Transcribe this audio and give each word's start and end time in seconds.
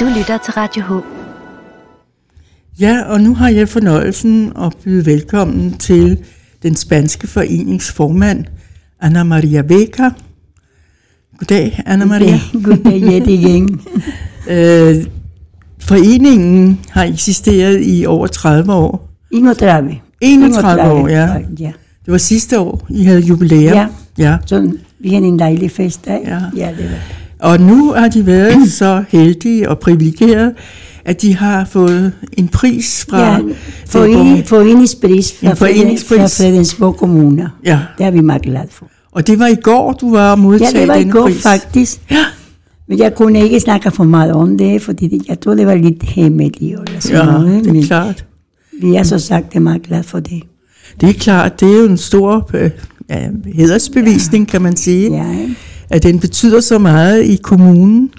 Du 0.00 0.04
lytter 0.18 0.38
til 0.44 0.52
Radio 0.52 0.82
H. 0.82 1.04
Ja, 2.80 3.02
og 3.06 3.20
nu 3.20 3.34
har 3.34 3.48
jeg 3.48 3.68
fornøjelsen 3.68 4.52
at 4.62 4.76
byde 4.84 5.06
velkommen 5.06 5.72
til 5.72 6.18
den 6.62 6.76
spanske 6.76 7.26
foreningsformand, 7.26 8.44
Ana 9.00 9.22
Maria 9.22 9.62
Beca. 9.62 10.10
Goddag, 11.38 11.82
Ana 11.86 12.04
Maria. 12.04 12.40
Goddag, 12.64 13.02
Jette 13.12 13.32
igen. 13.32 13.68
Øh, 14.50 15.04
foreningen 15.78 16.80
har 16.90 17.04
eksisteret 17.04 17.80
i 17.82 18.06
over 18.06 18.26
30 18.26 18.72
år. 18.72 19.10
31. 19.30 19.96
31 20.20 20.82
år, 20.82 21.08
ja. 21.08 21.28
ja. 21.58 21.72
Det 22.04 22.12
var 22.12 22.18
sidste 22.18 22.60
år, 22.60 22.86
I 22.88 23.04
havde 23.04 23.20
jubilæum. 23.20 23.74
Ja. 23.74 23.86
ja. 24.18 24.38
Så 24.46 24.72
vi 25.00 25.08
havde 25.08 25.24
en 25.26 25.38
dejlig 25.38 25.70
fest 25.70 26.04
der. 26.04 26.12
Ja. 26.26 26.38
ja 26.56 26.68
det 26.78 26.84
var. 26.90 27.48
Og 27.50 27.60
nu 27.60 27.92
har 27.92 28.08
de 28.08 28.26
været 28.26 28.72
så 28.72 29.04
heldige 29.08 29.68
og 29.68 29.78
privilegerede, 29.78 30.54
at 31.04 31.22
de 31.22 31.36
har 31.36 31.64
fået 31.64 32.12
en 32.32 32.48
pris 32.48 33.06
fra... 33.10 33.18
Ja, 33.32 33.38
forening, 33.86 34.46
foreningspris 34.48 35.32
fra, 35.40 35.50
En 35.50 35.56
foreningspris. 35.56 36.18
fra 36.38 36.44
Fredensborg 36.44 36.96
Kommune. 36.96 37.50
Ja, 37.64 37.78
Det 37.98 38.06
er 38.06 38.10
vi 38.10 38.20
meget 38.20 38.42
glade 38.42 38.68
for. 38.70 38.86
og 39.12 39.26
det 39.26 39.38
var 39.38 39.46
i 39.46 39.54
går, 39.54 39.92
du 39.92 40.10
var 40.10 40.36
modtaget 40.36 40.74
Ja, 40.74 40.80
det 40.80 40.88
var 40.88 40.94
i 40.94 41.04
går 41.10 41.22
pris. 41.22 41.42
faktisk. 41.42 42.00
Ja. 42.10 42.24
Men 42.88 42.98
jeg 42.98 43.14
kunne 43.14 43.42
ikke 43.42 43.60
snakke 43.60 43.90
for 43.90 44.04
meget 44.04 44.32
om 44.32 44.58
det, 44.58 44.82
fordi 44.82 45.08
det, 45.08 45.28
jeg 45.28 45.40
tror, 45.40 45.54
det 45.54 45.66
var 45.66 45.74
lidt 45.74 46.02
hemmeligt. 46.02 46.56
Eller 46.62 47.00
sådan 47.00 47.16
Ja, 47.18 47.24
noget, 47.32 47.64
det 47.64 47.76
er 47.76 47.86
klart. 47.86 48.24
vi 48.82 48.94
er 48.94 49.02
så 49.02 49.18
sagt 49.18 49.62
meget 49.62 49.82
glade 49.82 50.02
for 50.02 50.20
det. 50.20 50.42
Det 51.00 51.08
er 51.08 51.12
klart, 51.12 51.60
det 51.60 51.72
er 51.74 51.78
jo 51.78 51.86
en 51.86 51.96
stor 51.98 52.50
øh, 52.54 52.70
ja, 53.10 53.28
hedersbevisning, 53.54 54.48
kan 54.48 54.62
man 54.62 54.76
sige, 54.76 55.12
Ja, 55.12 55.24
at 55.90 56.02
den 56.02 56.18
betyder 56.20 56.60
så 56.60 56.78
meget 56.78 57.22
i 57.24 57.36
kommunen, 57.42 58.10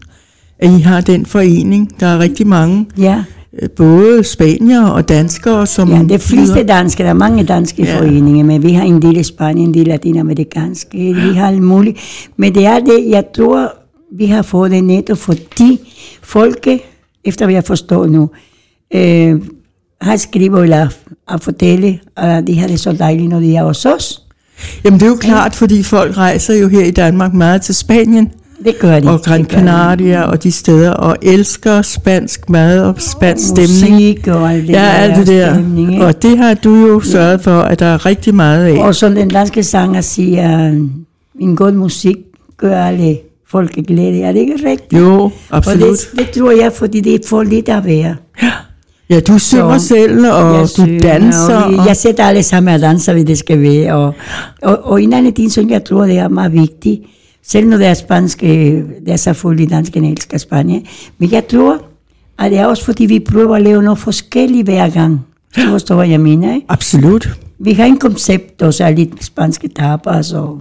at 0.59 0.69
I 0.79 0.81
har 0.81 1.01
den 1.01 1.25
forening. 1.25 1.99
Der 1.99 2.07
er 2.07 2.19
rigtig 2.19 2.47
mange, 2.47 2.85
ja. 2.97 3.23
øh, 3.61 3.69
både 3.69 4.23
spanier 4.23 4.83
og 4.85 5.09
danskere, 5.09 5.67
som... 5.67 5.89
Ja, 5.91 5.99
det 6.03 6.11
er 6.11 6.17
fleste 6.17 6.53
nyder- 6.55 6.63
danske, 6.67 7.03
der 7.03 7.09
er 7.09 7.13
mange 7.13 7.43
danske 7.43 7.83
Ja. 7.83 7.91
ja. 7.93 7.99
foreninger, 7.99 8.43
men 8.45 8.63
vi 8.63 8.71
har 8.71 8.83
en 8.83 9.01
del 9.01 9.17
i 9.17 9.23
Spanien, 9.23 9.67
en 9.67 9.73
del 9.73 9.87
latinamerikanske, 9.87 10.97
vi 10.97 11.35
har 11.35 11.47
alt 11.47 11.61
muligt. 11.63 11.97
Men 12.37 12.55
det 12.55 12.65
er 12.65 12.79
det, 12.79 13.09
jeg 13.09 13.23
tror, 13.35 13.73
vi 14.17 14.25
har 14.25 14.41
fået 14.41 14.71
det 14.71 14.83
netop 14.83 15.17
fordi 15.17 15.79
folket, 16.23 16.79
efter 17.25 17.45
hvad 17.45 17.53
jeg 17.55 17.63
forstår 17.63 18.05
nu, 18.07 18.29
øh, 18.95 19.41
har 20.01 20.17
skrevet 20.17 20.63
eller 20.63 20.87
at 21.33 21.43
fortælle, 21.43 21.99
at 22.17 22.47
de 22.47 22.59
har 22.59 22.67
det 22.67 22.79
så 22.79 22.91
dejligt, 22.91 23.29
når 23.29 23.39
de 23.39 23.55
er 23.55 23.63
hos 23.63 23.85
os. 23.85 24.21
Jamen 24.85 24.99
det 24.99 25.05
er 25.05 25.09
jo 25.09 25.15
klart, 25.15 25.55
fordi 25.55 25.83
folk 25.83 26.17
rejser 26.17 26.53
jo 26.55 26.67
her 26.67 26.83
i 26.83 26.91
Danmark 26.91 27.33
meget 27.33 27.61
til 27.61 27.75
Spanien 27.75 28.31
Det 28.65 28.79
gør 28.79 28.99
de. 28.99 29.07
og 29.09 29.21
Gran. 29.21 29.45
Canaria 29.45 30.21
og 30.21 30.43
de 30.43 30.51
steder, 30.51 30.91
og 30.91 31.17
elsker 31.21 31.81
spansk 31.81 32.49
mad 32.49 32.79
og 32.83 32.95
spansk 32.97 33.47
stemning. 33.47 33.93
Musik 33.93 34.27
og 34.27 34.53
alt 34.53 34.67
det 34.67 34.73
Ja, 34.73 34.79
der 34.79 34.87
alt 34.89 35.15
det 35.15 35.27
der. 35.27 35.53
stemning, 35.53 35.93
ikke? 35.93 36.05
Og 36.05 36.21
det 36.21 36.37
har 36.37 36.53
du 36.53 36.75
jo 36.87 36.99
sørget 36.99 37.41
for, 37.41 37.61
at 37.61 37.79
der 37.79 37.85
er 37.85 38.05
rigtig 38.05 38.35
meget 38.35 38.65
af. 38.65 38.77
Og 38.87 38.95
som 38.95 39.15
den 39.15 39.29
danske 39.29 39.63
sanger 39.63 40.01
siger, 40.01 40.67
en 41.39 41.55
god 41.55 41.71
musik 41.71 42.15
gør 42.57 42.83
alle 42.85 43.17
folk 43.51 43.75
glæde. 43.87 44.21
Er 44.21 44.31
det 44.31 44.39
ikke 44.39 44.55
rigtigt? 44.69 45.01
Jo, 45.01 45.19
Og 45.21 45.31
absolut. 45.51 45.81
det, 45.81 46.19
det 46.19 46.29
tror 46.41 46.51
jeg, 46.51 46.71
fordi 46.75 46.99
det 46.99 47.21
for 47.27 47.43
lidt 47.43 47.69
at 47.69 47.85
være. 47.85 48.15
Ja, 48.43 48.51
du 49.19 49.37
synger 49.39 49.77
Så 49.77 49.87
selv, 49.87 50.25
og 50.31 50.53
jeg 50.53 50.61
du 50.63 50.67
synger, 50.67 50.99
danser. 50.99 51.55
Og 51.55 51.73
og- 51.79 51.85
jeg 51.87 51.95
sætter 51.97 52.23
alle 52.23 52.43
sammen 52.43 52.73
og 52.73 52.81
danser, 52.81 53.13
hvad 53.13 53.25
det 53.25 53.37
skal 53.37 53.61
være. 53.61 53.93
Og, 53.93 54.13
og, 54.61 54.79
og 54.83 55.03
en 55.03 55.13
anden 55.13 55.33
ting, 55.33 55.51
som 55.51 55.69
jeg 55.69 55.83
tror, 55.83 56.03
det 56.05 56.17
er 56.17 56.27
meget 56.27 56.53
vigtigt, 56.53 57.01
selv 57.45 57.67
når 57.67 57.77
det 57.77 57.87
er 57.87 57.93
spansk, 57.93 58.41
det 58.41 58.83
er 59.07 59.15
selvfølgelig 59.15 59.69
danskerne 59.69 60.11
elsker 60.11 60.37
Spanien, 60.37 60.85
men 61.17 61.31
jeg 61.31 61.47
tror, 61.47 61.77
at 62.39 62.51
det 62.51 62.59
er 62.59 62.65
også 62.65 62.85
fordi, 62.85 63.05
vi 63.05 63.19
prøver 63.19 63.55
at 63.55 63.61
lave 63.61 63.83
noget 63.83 63.99
forskelligt 63.99 64.67
hver 64.67 64.89
gang. 64.89 65.19
Du 65.55 65.61
forstår, 65.69 65.95
hvad 65.95 66.07
jeg 66.07 66.19
mener, 66.19 66.55
ikke? 66.55 66.65
Absolut. 66.69 67.29
Vi 67.59 67.73
har 67.73 67.85
en 67.85 67.97
koncept, 67.97 68.61
også 68.61 68.83
er 68.83 68.89
lidt 68.91 69.23
spanske 69.25 69.67
tapas 69.67 70.33
og 70.33 70.59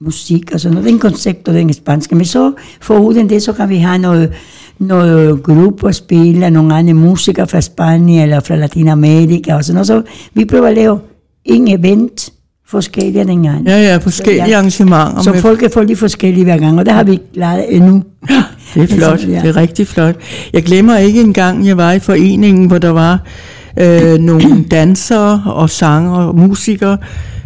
musik 0.00 0.50
og 0.54 0.60
sådan 0.60 0.74
noget. 0.74 0.84
Det 0.84 0.90
er 0.90 0.94
en 0.94 1.00
koncept, 1.00 1.48
og 1.48 1.54
den 1.54 1.72
spanske. 1.72 2.14
Men 2.14 2.24
så 2.24 2.52
foruden 2.80 3.28
det, 3.28 3.42
så 3.42 3.52
kan 3.52 3.68
vi 3.68 3.76
have 3.76 3.98
noget, 3.98 4.32
noget 4.78 5.42
gruppe 5.42 5.88
at 5.88 5.94
spille, 5.94 6.50
nogle 6.50 6.74
andre 6.74 6.94
musikere 6.94 7.46
fra 7.46 7.60
Spanien 7.60 8.22
eller 8.22 8.40
fra 8.40 8.56
Latinamerika 8.56 9.54
og 9.54 9.64
sådan 9.64 9.74
noget. 9.74 9.86
Så 9.86 10.02
vi 10.34 10.44
prøver 10.44 10.66
at 10.68 10.74
lave 10.74 10.98
en 11.44 11.68
event 11.68 12.30
forskellige 12.68 13.24
den 13.24 13.42
gang. 13.42 13.66
Ja, 13.66 13.82
ja, 13.82 13.96
forskellige 13.96 14.48
Ja. 14.48 14.56
arrangementer. 14.56 15.22
Så 15.22 15.32
folk 15.40 15.72
får 15.72 15.82
lidt 15.82 15.98
forskellige 15.98 16.44
hver 16.44 16.58
gang, 16.58 16.78
og 16.78 16.86
det 16.86 16.94
har 16.94 17.02
vi 17.04 17.10
ikke 17.12 17.32
klaret 17.34 17.64
endnu. 17.76 18.02
Det 18.74 18.82
er 18.82 18.86
flot, 18.96 19.20
Ja. 19.28 19.40
det 19.42 19.48
er 19.48 19.56
rigtig 19.56 19.86
flot. 19.86 20.14
Jeg 20.52 20.62
glemmer 20.62 20.96
ikke 20.96 21.20
engang, 21.20 21.66
jeg 21.66 21.76
var 21.76 21.92
i 21.92 21.98
foreningen, 21.98 22.66
hvor 22.66 22.78
der 22.78 22.88
var 22.90 23.20
øh, 23.80 24.18
nogle 24.18 24.64
dansere 24.70 25.42
og 25.46 25.70
sanger 25.70 26.12
og 26.16 26.34
musikere 26.38 26.98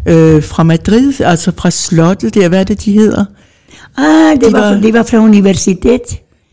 øh, 0.09 0.43
fra 0.43 0.63
Madrid, 0.63 1.21
altså 1.21 1.53
fra 1.57 1.71
slottet 1.71 2.35
der, 2.35 2.49
hvad 2.49 2.61
er 2.61 2.65
det, 2.65 2.85
de 2.85 2.93
hedder? 2.93 3.25
Ah, 3.99 4.05
det, 4.41 4.47
De 4.49 4.53
var, 4.53 4.61
var- 4.61 4.81
det 4.81 4.95
var 4.95 5.03
fra 5.03 5.19
universitet. 5.19 6.01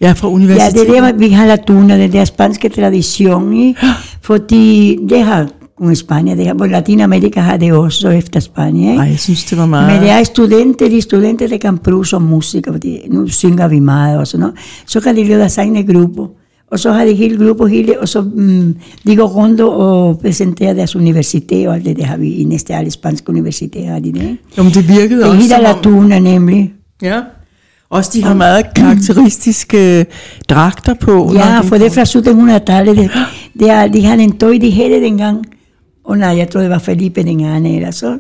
Ja, 0.02 0.12
fra 0.12 0.28
Ja, 0.28 0.34
universitetet. 0.34 0.88
det 0.88 0.98
er 0.98 1.02
der, 1.02 1.14
vi 1.18 1.28
la 1.28 1.56
tuna, 1.56 1.98
den 1.98 2.12
der 2.12 2.26
spanske 2.26 2.70
tradition, 2.70 3.54
ikke? 3.54 3.80
fordi 4.22 4.98
det 5.10 5.22
har 5.24 5.48
kun 5.78 5.96
Spanien, 5.96 6.38
det 6.38 6.48
har, 6.48 6.54
hvor 6.54 6.66
Latinamerika 6.66 7.40
har 7.40 7.58
det 7.58 7.74
også 7.74 8.10
efter 8.10 8.40
Spanien. 8.40 8.90
Ikke? 8.92 9.02
Ej, 9.02 9.08
jeg 9.10 9.20
synes, 9.20 9.46
det 9.46 9.58
var 9.58 9.66
meget... 9.66 9.94
Men 9.94 10.02
det 10.02 10.10
er 10.10 10.24
studenter, 10.24 10.90
de 10.90 11.02
studenter, 11.02 11.48
der 11.48 11.58
kan 11.58 11.78
bruge 11.78 12.06
som 12.06 12.22
musikere, 12.22 12.74
fordi 12.74 13.00
nu 13.10 13.28
synger 13.28 13.68
vi 13.68 13.80
meget 13.80 14.18
og 14.20 14.28
sådan 14.28 14.40
noget. 14.40 14.56
Så 14.88 15.00
kan 15.00 15.16
de 15.16 15.24
lave 15.24 15.40
deres 15.40 15.58
egne 15.58 15.84
grupper. 15.94 16.28
Og 16.72 16.80
så 16.80 16.92
har 16.92 17.06
de 17.06 17.14
hele 17.14 17.46
grupper, 17.46 17.66
hele, 17.68 18.00
og 18.02 18.08
så 18.10 18.22
mm, 18.22 18.76
de 19.08 19.16
går 19.16 19.28
rundt 19.28 19.62
og 19.62 20.20
præsenterer 20.20 20.74
deres 20.74 20.96
universitet, 20.96 21.68
og 21.68 21.76
alt 21.76 21.86
det, 21.86 21.96
det 21.98 22.06
har 22.06 22.18
vi 22.18 22.34
i 22.34 22.44
næste 22.44 22.76
alle 22.76 22.92
spanske 22.92 23.30
universitet, 23.30 23.86
har 23.86 24.00
de 24.00 24.14
det. 24.14 24.38
Jamen, 24.58 24.72
det 24.74 24.88
virkede 24.90 25.20
Det 25.20 25.26
også 25.26 25.42
hedder 25.42 25.56
som 25.56 25.64
la 25.64 25.74
om... 25.74 25.82
tuna 25.84 26.20
nemlig. 26.20 26.74
Ja. 27.02 27.20
Også 27.90 28.12
de 28.14 28.24
har 28.24 28.34
meget 28.34 28.66
karakteristiske 28.76 30.06
dragter 30.50 30.94
på. 30.94 31.32
Ja, 31.34 31.60
de- 31.62 31.68
for 31.68 31.78
det 31.78 31.86
er 31.86 31.92
fra 31.92 32.04
1700-tallet. 32.04 32.98
Det, 32.98 33.12
det 33.60 33.70
er, 33.70 33.88
de 33.88 34.24
en 34.24 34.38
tøj, 34.38 34.58
de 34.62 34.72
havde 34.72 35.02
dengang. 35.02 35.46
Og 36.06 36.18
nej, 36.18 36.38
jeg 36.38 36.50
tror 36.50 36.62
det 36.62 36.70
var 36.70 36.80
Felipe 36.80 37.24
den 37.24 37.46
anden 37.46 37.76
eller 37.76 37.92
så. 37.92 38.18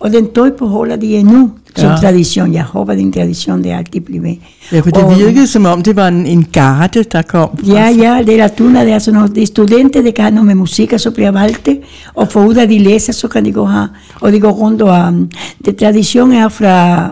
Og 0.00 0.12
den 0.12 0.26
tøj 0.34 0.50
beholder 0.58 0.96
de 0.96 1.16
endnu 1.16 1.50
som 1.76 1.90
Ja. 1.90 1.96
tradition. 1.96 2.52
Jeg 2.54 2.62
håber, 2.62 2.94
den 2.94 3.12
tradition 3.12 3.64
det 3.64 3.70
altid 3.70 4.00
bliver. 4.00 4.34
Ja, 4.72 4.80
for 4.80 4.90
det 4.90 5.04
Og- 5.04 5.18
virkede 5.18 5.46
som 5.46 5.64
om, 5.66 5.82
det 5.82 5.96
var 5.96 6.08
en, 6.08 6.26
en 6.26 6.46
garde, 6.52 7.02
der 7.02 7.22
kom. 7.22 7.48
fra- 7.58 7.72
Ja, 7.72 7.88
ja, 7.88 8.22
det 8.26 8.40
er 8.40 8.48
tuna, 8.48 8.84
det 8.84 8.92
er 8.92 8.98
sådan 8.98 9.20
noget. 9.20 9.34
Det 9.34 9.42
er 9.42 9.46
studenter, 9.46 10.02
der 10.02 10.10
kan 10.10 10.32
noget 10.32 10.46
med 10.46 10.54
musik, 10.54 10.92
og 10.92 11.00
så 11.00 11.10
bliver 11.10 11.30
valgt 11.30 11.66
det. 11.66 11.80
Og 12.14 12.28
for 12.32 12.44
ud 12.46 12.54
af 12.54 12.68
de 12.68 12.78
læser, 12.78 13.12
så 13.12 13.28
kan 13.28 13.44
de 13.44 13.52
gå 13.52 13.66
her. 13.66 13.86
Og 14.20 14.32
de 14.32 14.40
går 14.40 14.50
rundt 14.50 14.82
og... 14.82 15.08
Um, 15.08 15.30
det 15.64 15.76
tradition 15.76 16.32
er 16.32 16.48
fra 16.48 17.08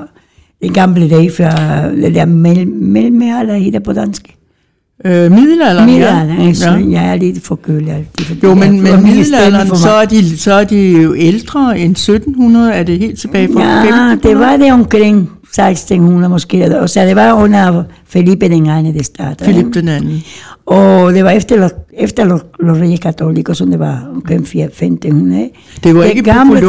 den 0.63 0.73
gamle 0.73 1.11
dag, 1.11 1.33
fra 1.33 1.51
der 2.15 2.25
mel, 2.25 2.69
mellemalder, 2.69 3.55
hedder 3.57 3.81
på 3.81 3.93
dansk. 3.93 4.33
Øh, 5.05 5.33
middelalderen, 5.33 5.87
Middelalderen, 5.87 6.41
ja. 6.41 6.47
altså, 6.47 6.71
ja. 6.71 6.91
jeg 6.91 7.11
er 7.13 7.17
lidt 7.17 7.43
forkølet 7.45 7.89
altid. 7.93 8.25
fordi 8.27 8.41
Jo, 8.45 8.55
men, 8.55 8.83
men 8.83 9.03
middelalderen, 9.03 9.69
for 9.69 9.77
så 9.77 9.89
er, 9.91 10.05
de, 10.05 10.39
så 10.39 10.53
er 10.53 10.65
de 10.65 11.03
jo 11.03 11.15
ældre 11.19 11.79
end 11.79 11.91
1700, 11.93 12.73
er 12.73 12.83
det 12.83 12.99
helt 12.99 13.19
tilbage 13.19 13.49
fra 13.53 13.61
Ja, 13.63 13.77
1500? 13.83 14.21
det 14.23 14.39
var 14.39 14.57
det 14.57 14.73
omkring 14.73 15.31
1600 15.43 16.29
måske, 16.29 16.81
og 16.81 16.91
så 16.91 17.01
det 17.01 17.17
var 17.17 17.33
under 17.33 17.83
Felipe 18.09 18.49
den 18.49 18.67
anden, 18.67 18.95
det 18.95 19.07
startede. 19.07 19.51
Philip 19.51 19.75
den 19.75 19.89
anden. 19.89 20.23
Og 20.67 21.15
det 21.15 21.25
var 21.25 21.31
efter, 21.31 21.69
efter 21.99 22.25
lo- 22.25 22.39
los 22.67 22.79
reyes 22.79 23.01
católicos, 23.07 23.55
som 23.59 23.71
det 23.71 23.79
var 23.79 24.09
omkring 24.15 24.41
1500. 24.43 25.43
ikke? 25.43 25.55
Det 25.85 25.95
var 25.95 26.01
Det 26.03 26.11
ikke 26.11 26.23
på 26.23 26.31
gamle 26.31 26.61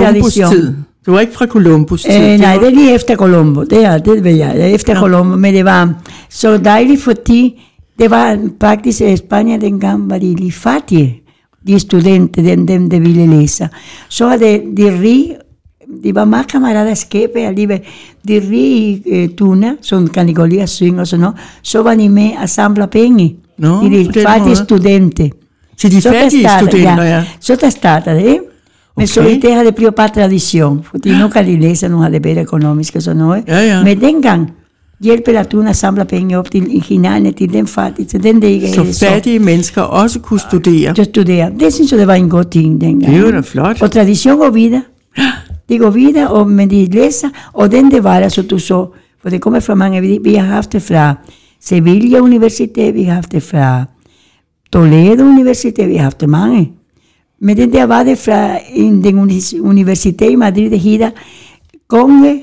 Columbus. 1.08 1.14
Det 1.14 1.14
var 1.14 1.20
ikke 1.20 1.34
fra 1.34 1.46
Columbus 1.46 2.04
tid. 2.04 2.34
Øh, 2.34 2.40
nej, 2.40 2.58
det 2.58 2.68
er 2.68 2.72
lige 2.72 2.94
efter 2.94 3.16
Colombo, 3.16 3.64
det 3.64 3.86
er, 3.86 3.98
det 3.98 4.24
ved 4.24 4.36
jeg, 4.36 4.60
er 4.60 4.66
efter 4.66 4.94
ja. 4.94 5.00
Colombo, 5.00 5.36
men 5.36 5.54
det 5.54 5.66
var 5.66 5.94
så 6.30 6.58
dejligt, 6.58 7.02
fordi 7.02 7.62
det 8.00 8.12
var 8.12 8.40
faktisk 8.62 9.02
i 9.02 9.18
Spanien 9.18 9.62
dengang, 9.62 10.10
var 10.10 10.18
de 10.18 10.36
lige 10.36 10.52
fattige, 10.52 11.22
de 11.68 11.80
studenter, 11.80 12.42
dem, 12.42 12.68
dem 12.68 12.90
der 12.90 13.00
ville 13.00 13.28
læse. 13.28 13.70
Så 14.10 14.26
var 14.26 14.38
det 14.38 14.62
de 14.78 15.02
rige, 15.02 15.36
de 16.04 16.16
var 16.16 16.26
meget 16.26 16.48
kammerater 16.48 16.94
skæbe 16.94 17.40
alligevel, 17.40 17.80
de 18.28 18.42
rige 18.52 19.04
øh, 19.08 19.30
tuner, 19.38 19.76
som 19.82 20.08
kan 20.08 20.28
de 20.28 20.34
gå 20.34 20.46
lige 20.46 20.62
at 20.62 20.70
synge 20.70 21.02
og 21.02 21.08
sådan 21.08 21.22
noget, 21.22 21.36
så 21.62 21.82
var 21.84 21.96
de 21.96 22.10
med 22.10 22.30
at 22.44 22.50
samle 22.50 22.88
penge. 22.88 23.36
Nå, 23.58 23.84
de, 23.84 24.12
fattige 24.24 24.56
studenter. 24.56 25.30
til 25.78 25.92
de 25.92 26.02
Så 26.02 26.12
fattige 26.12 26.50
studenter, 26.60 27.04
ja. 27.04 27.26
Så 27.40 27.56
der 27.62 27.70
starter 27.70 28.14
det? 28.14 28.40
Men 28.98 29.08
så 29.08 29.22
i 29.22 29.34
det 29.40 29.66
det 29.66 29.76
blevet 29.76 29.96
bare 29.96 30.08
tradition, 30.08 30.84
fordi 30.84 31.10
nu 31.22 31.28
kan 31.28 31.46
de 31.46 31.60
læse, 31.60 31.88
nu 31.90 31.98
har 31.98 32.10
det 32.10 32.22
bedre 32.22 32.42
økonomisk 32.42 32.96
og 32.96 33.02
sådan 33.02 33.18
noget. 33.18 33.44
Ja, 33.48 33.60
ja. 33.60 33.84
Men 33.84 34.02
dengang 34.02 34.52
hjælper 35.04 35.32
Latuna 35.32 35.70
at 35.70 35.76
samle 35.76 36.06
penge 36.06 36.38
op 36.38 36.52
til 36.52 36.84
hinanden, 36.90 37.34
til 37.34 37.54
den 37.54 37.68
fattige, 37.68 38.06
til 38.06 38.24
den, 38.24 38.42
der 38.42 38.48
ikke 38.48 38.68
Så 38.68 39.06
fattige 39.06 39.40
mennesker 39.40 39.82
også 39.82 40.20
kunne 40.20 40.40
studere. 40.40 40.96
så 40.96 41.04
studere. 41.04 41.52
Det 41.60 41.74
synes 41.74 41.92
jeg, 41.92 42.00
det 42.00 42.08
var 42.08 42.14
en 42.14 42.30
god 42.30 42.44
ting 42.44 42.82
dengang. 42.82 43.14
Det 43.14 43.22
er 43.22 43.26
jo 43.26 43.32
da 43.32 43.40
flot. 43.40 43.82
Og 43.82 43.92
tradition 43.92 44.38
går 44.38 44.50
videre. 44.50 44.82
De 45.70 45.78
går 45.78 45.90
videre, 45.90 46.28
og, 46.28 46.48
men 46.48 46.70
de 46.70 46.86
læser, 46.86 47.28
og 47.54 47.72
den 47.72 47.92
det 47.92 48.04
var 48.04 48.20
der, 48.20 48.30
så 48.30 48.42
du 48.42 48.60
så, 48.60 48.88
For 49.22 49.30
det 49.30 49.42
kommer 49.42 49.60
fra 49.60 49.76
mange, 49.76 50.02
vi, 50.02 50.20
vi 50.24 50.36
har 50.36 50.46
haft 50.46 50.74
det 50.74 50.82
fra 50.82 51.16
Sevilla 51.62 52.20
Universitet, 52.20 52.94
vi 52.94 53.04
har 53.04 53.14
haft 53.14 53.32
det 53.32 53.44
fra 53.44 53.84
Toledo 54.74 55.24
Universitet, 55.24 55.88
vi 55.88 55.96
har 55.96 56.04
haft 56.04 56.22
det 56.22 56.30
mange. 56.30 56.72
Men 57.40 57.58
den 57.58 57.74
der 57.74 57.84
var 57.84 58.04
det 58.04 58.18
fra 58.18 58.60
en, 58.74 59.04
den 59.04 59.20
unis- 59.20 59.60
universitet 59.62 60.32
i 60.32 60.36
Madrid, 60.36 60.70
der 60.70 60.78
hedder 60.78 61.10
Konge, 61.88 62.42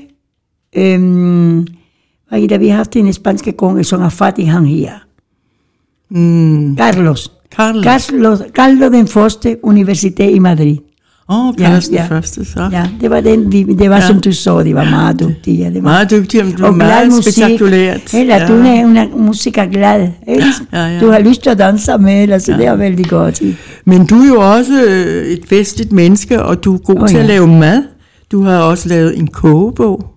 øhm, 0.75 1.67
hvad 2.29 2.39
hedder, 2.39 2.57
vi 2.57 2.67
har 2.67 2.75
haft 2.75 2.95
en 2.95 3.13
spanske 3.13 3.51
konge, 3.51 3.83
som 3.83 4.01
er 4.01 4.09
fattig, 4.09 4.51
han 4.51 4.65
her. 4.65 4.91
Mm. 6.09 6.77
Carlos. 6.77 7.31
Carlos. 7.51 7.83
Carlos, 7.83 8.39
Carlos 8.55 8.91
den 8.91 9.07
første 9.07 9.57
universitet 9.63 10.35
i 10.35 10.39
Madrid. 10.39 10.77
Åh, 11.29 11.47
oh, 11.47 11.53
Ja, 11.59 11.65
Carlos 11.65 11.89
ja, 11.89 11.95
ja. 11.95 12.01
den 12.01 12.09
første, 12.09 12.45
så. 12.45 12.69
Ja, 12.71 12.83
det 13.01 13.09
var 13.09 13.21
den, 13.21 13.51
vi, 13.51 13.63
det 13.63 13.89
var 13.89 13.95
Ja. 13.95 14.01
ja. 14.01 14.07
som 14.07 14.19
du 14.21 14.31
så, 14.33 14.63
det 14.63 14.75
var 14.75 14.83
meget 14.89 15.19
dygtig. 15.19 15.57
Ja, 15.59 15.65
det 15.65 15.75
var. 15.75 15.81
Meget 15.81 16.11
dygtig, 16.11 16.45
men 16.45 16.53
du 16.53 16.65
Og 16.65 16.73
glad 16.73 16.87
meget 16.87 17.07
musik. 17.07 17.33
spektakulært. 17.33 18.13
Eller 18.13 18.35
ja. 18.35 18.47
du 18.47 18.53
er 18.53 18.85
una 18.85 19.05
musiker 19.17 19.65
glad. 19.65 20.07
Ikke? 20.27 20.43
Ja, 20.73 20.85
ja. 20.85 20.99
Du 20.99 21.11
har 21.11 21.19
lyst 21.19 21.43
til 21.43 21.49
at 21.49 21.57
danse 21.57 21.97
med, 21.97 22.21
eller, 22.23 22.37
så 22.37 22.51
det 22.51 22.65
er 22.65 22.75
vældig 22.75 23.05
godt. 23.05 23.41
Men 23.85 24.05
du 24.05 24.15
er 24.15 24.27
jo 24.27 24.39
også 24.57 24.83
øh, 24.87 25.25
et 25.25 25.51
vestligt 25.51 25.91
menneske, 25.91 26.43
og 26.43 26.63
du 26.63 26.73
er 26.73 26.77
god 26.77 26.99
oh, 27.01 27.07
til 27.07 27.17
at 27.17 27.23
ja. 27.23 27.27
lave 27.27 27.47
mad. 27.47 27.83
Du 28.31 28.41
har 28.43 28.57
også 28.57 28.89
lavet 28.89 29.17
en 29.19 29.27
kogebog. 29.27 30.14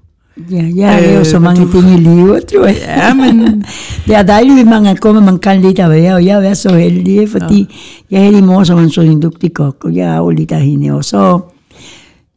Ja, 0.50 0.64
jeg 0.76 0.88
har 1.12 1.18
Øh, 1.18 1.24
så 1.26 1.38
mange 1.38 1.64
du- 1.64 1.72
ting 1.72 1.94
i 1.94 1.96
livet, 1.96 2.44
tror 2.46 2.66
jeg. 2.66 2.76
Ja, 2.86 3.14
men 3.14 3.64
Det 4.06 4.14
er 4.16 4.22
dejligt, 4.22 4.54
hvis 4.54 4.64
man 4.66 4.84
kan 4.84 4.96
komme, 4.96 5.20
man 5.20 5.38
kan 5.38 5.60
lidt 5.60 5.78
af 5.78 5.88
hver, 5.88 6.14
og 6.14 6.24
jeg 6.24 6.46
er 6.46 6.54
så 6.54 6.74
heldig, 6.76 7.28
fordi 7.28 7.58
ja. 7.60 8.16
jeg 8.16 8.24
havde 8.24 8.38
en 8.38 8.46
mor, 8.46 8.64
som 8.64 8.76
var 8.76 8.82
en 8.82 8.90
så 8.90 9.00
en 9.00 9.22
dygtig 9.22 9.54
kok, 9.54 9.76
og 9.84 9.94
jeg 9.96 10.06
er 10.14 10.16
jo 10.16 10.30
lidt 10.30 10.52
af 10.52 10.60
hende, 10.60 10.90
og 10.94 11.04
så 11.04 11.40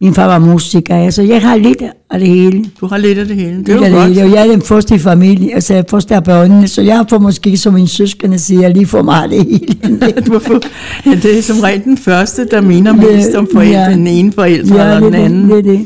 min 0.04 0.14
far 0.14 0.26
var 0.28 0.40
musiker, 0.40 1.10
så 1.10 1.22
jeg 1.22 1.42
har 1.42 1.56
lidt 1.58 1.82
af 2.12 2.20
det 2.20 2.28
hele. 2.28 2.66
du 2.82 2.88
har 2.88 2.98
lidt 2.98 3.18
af 3.18 3.26
det 3.28 3.36
hele. 3.36 3.58
Det 3.60 3.70
er 3.70 3.74
jo 3.90 3.96
godt. 3.98 4.08
hele, 4.08 4.24
og 4.24 4.32
jeg 4.32 4.48
er 4.48 4.52
den 4.52 4.62
første 4.62 4.96
i 4.96 5.00
familien, 5.00 5.50
altså 5.54 5.74
jeg 5.74 5.80
er 5.80 5.84
første 5.90 6.16
af 6.16 6.24
børnene, 6.24 6.68
så 6.68 6.82
jeg 6.82 7.06
får 7.10 7.20
måske, 7.20 7.58
som 7.58 7.74
min 7.74 7.88
søskende 7.88 8.40
siger, 8.40 8.68
lige 8.70 8.86
for 8.86 9.02
meget 9.02 9.30
det 9.32 9.44
hele. 9.46 10.00
Du 10.28 10.32
har 10.32 10.40
fået, 10.40 10.68
ja, 11.06 11.12
det 11.24 11.38
er 11.38 11.42
som 11.42 11.60
regel 11.60 11.84
den 11.84 11.98
første, 11.98 12.48
der 12.52 12.62
minder 12.62 12.94
mest 12.94 13.36
om 13.36 13.48
forældre, 13.54 13.80
Ja. 13.82 13.92
den 13.92 14.08
ene 14.08 14.32
forælder 14.32 14.76
ja, 14.76 14.96
eller 14.96 15.00
den 15.06 15.14
er 15.14 15.26
anden. 15.26 15.50
det, 15.50 15.58
er 15.58 15.62
det. 15.62 15.86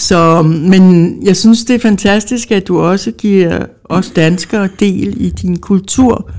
Så, 0.00 0.42
men 0.42 1.16
jeg 1.24 1.36
synes, 1.36 1.64
det 1.64 1.74
er 1.74 1.78
fantastisk, 1.78 2.50
at 2.50 2.68
du 2.68 2.78
også 2.80 3.10
giver 3.10 3.58
os 3.84 4.10
danskere 4.10 4.68
del 4.80 5.14
i 5.20 5.30
din 5.30 5.56
kultur, 5.56 6.30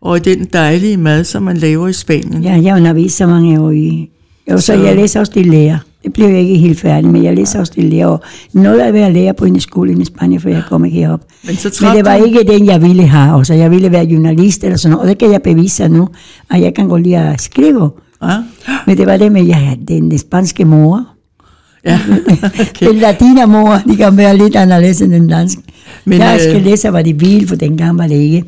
og 0.00 0.16
i 0.16 0.20
den 0.20 0.44
dejlige 0.52 0.96
mad, 0.96 1.24
som 1.24 1.42
man 1.42 1.56
laver 1.56 1.88
i 1.88 1.92
Spanien. 1.92 2.42
Ja, 2.42 2.52
jeg 2.62 2.72
har 2.72 2.80
undervist 2.80 3.16
så 3.16 3.26
mange 3.26 3.60
år 3.60 3.70
i. 3.70 4.10
Og 4.50 4.60
så 4.60 4.66
Så- 4.66 4.72
jeg 4.82 4.96
læser 4.96 5.20
også 5.20 5.32
det 5.34 5.46
lærer. 5.46 5.78
Det 6.04 6.12
blev 6.12 6.26
jeg 6.28 6.40
ikke 6.40 6.56
helt 6.56 6.80
færdig 6.80 7.10
med. 7.10 7.20
Jeg 7.22 7.34
læser 7.36 7.60
også 7.60 7.72
det 7.76 7.84
lærer. 7.84 8.06
Og 8.06 8.20
noget 8.52 8.80
af 8.80 8.86
at 8.88 8.94
være 8.94 9.12
lærer 9.12 9.32
på 9.32 9.44
en 9.44 9.60
skole 9.60 10.00
i 10.00 10.04
Spanien, 10.04 10.40
for 10.40 10.48
jeg 10.48 10.62
kom 10.68 10.84
ikke 10.84 10.96
herop. 10.98 11.20
Men 11.46 11.56
så 11.56 11.78
Men 11.86 11.96
det 11.96 12.04
var 12.04 12.14
ikke 12.14 12.42
den, 12.52 12.66
jeg 12.66 12.82
ville 12.82 13.06
have. 13.06 13.38
Altså, 13.38 13.54
jeg 13.54 13.70
ville 13.70 13.92
være 13.92 14.04
journalist 14.04 14.64
eller 14.64 14.76
sådan 14.76 14.90
noget. 14.92 15.02
Og 15.02 15.08
det 15.08 15.18
kan 15.18 15.32
jeg 15.32 15.42
bevise 15.42 15.88
nu, 15.88 16.08
at 16.50 16.60
jeg 16.60 16.74
kan 16.74 16.88
gå 16.88 16.96
lige 16.96 17.18
at 17.18 17.40
skrive. 17.40 17.90
Ja, 18.22 18.28
Men 18.86 18.96
det 18.96 19.06
var 19.06 19.16
det 19.16 19.32
med, 19.32 19.40
at 19.40 19.48
jeg 19.48 19.56
havde 19.56 19.78
den 19.88 20.18
spanske 20.18 20.64
mor. 20.64 21.06
Ja. 21.86 22.00
okay. 22.60 22.86
Den 22.88 22.96
latiner 22.96 23.46
mor, 23.46 23.80
de 23.90 23.96
kan 23.96 24.16
være 24.16 24.36
lidt 24.36 24.56
anderledes 24.56 25.00
end 25.02 25.12
den 25.12 25.28
danske. 25.28 25.62
Men, 26.04 26.18
jeg 26.18 26.34
øh, 26.34 26.40
skal 26.50 26.62
læse, 26.62 26.90
hvad 26.90 27.04
de 27.04 27.18
ville, 27.18 27.48
for 27.48 27.56
dengang 27.56 27.98
var 27.98 28.06
det 28.06 28.14
ikke. 28.14 28.44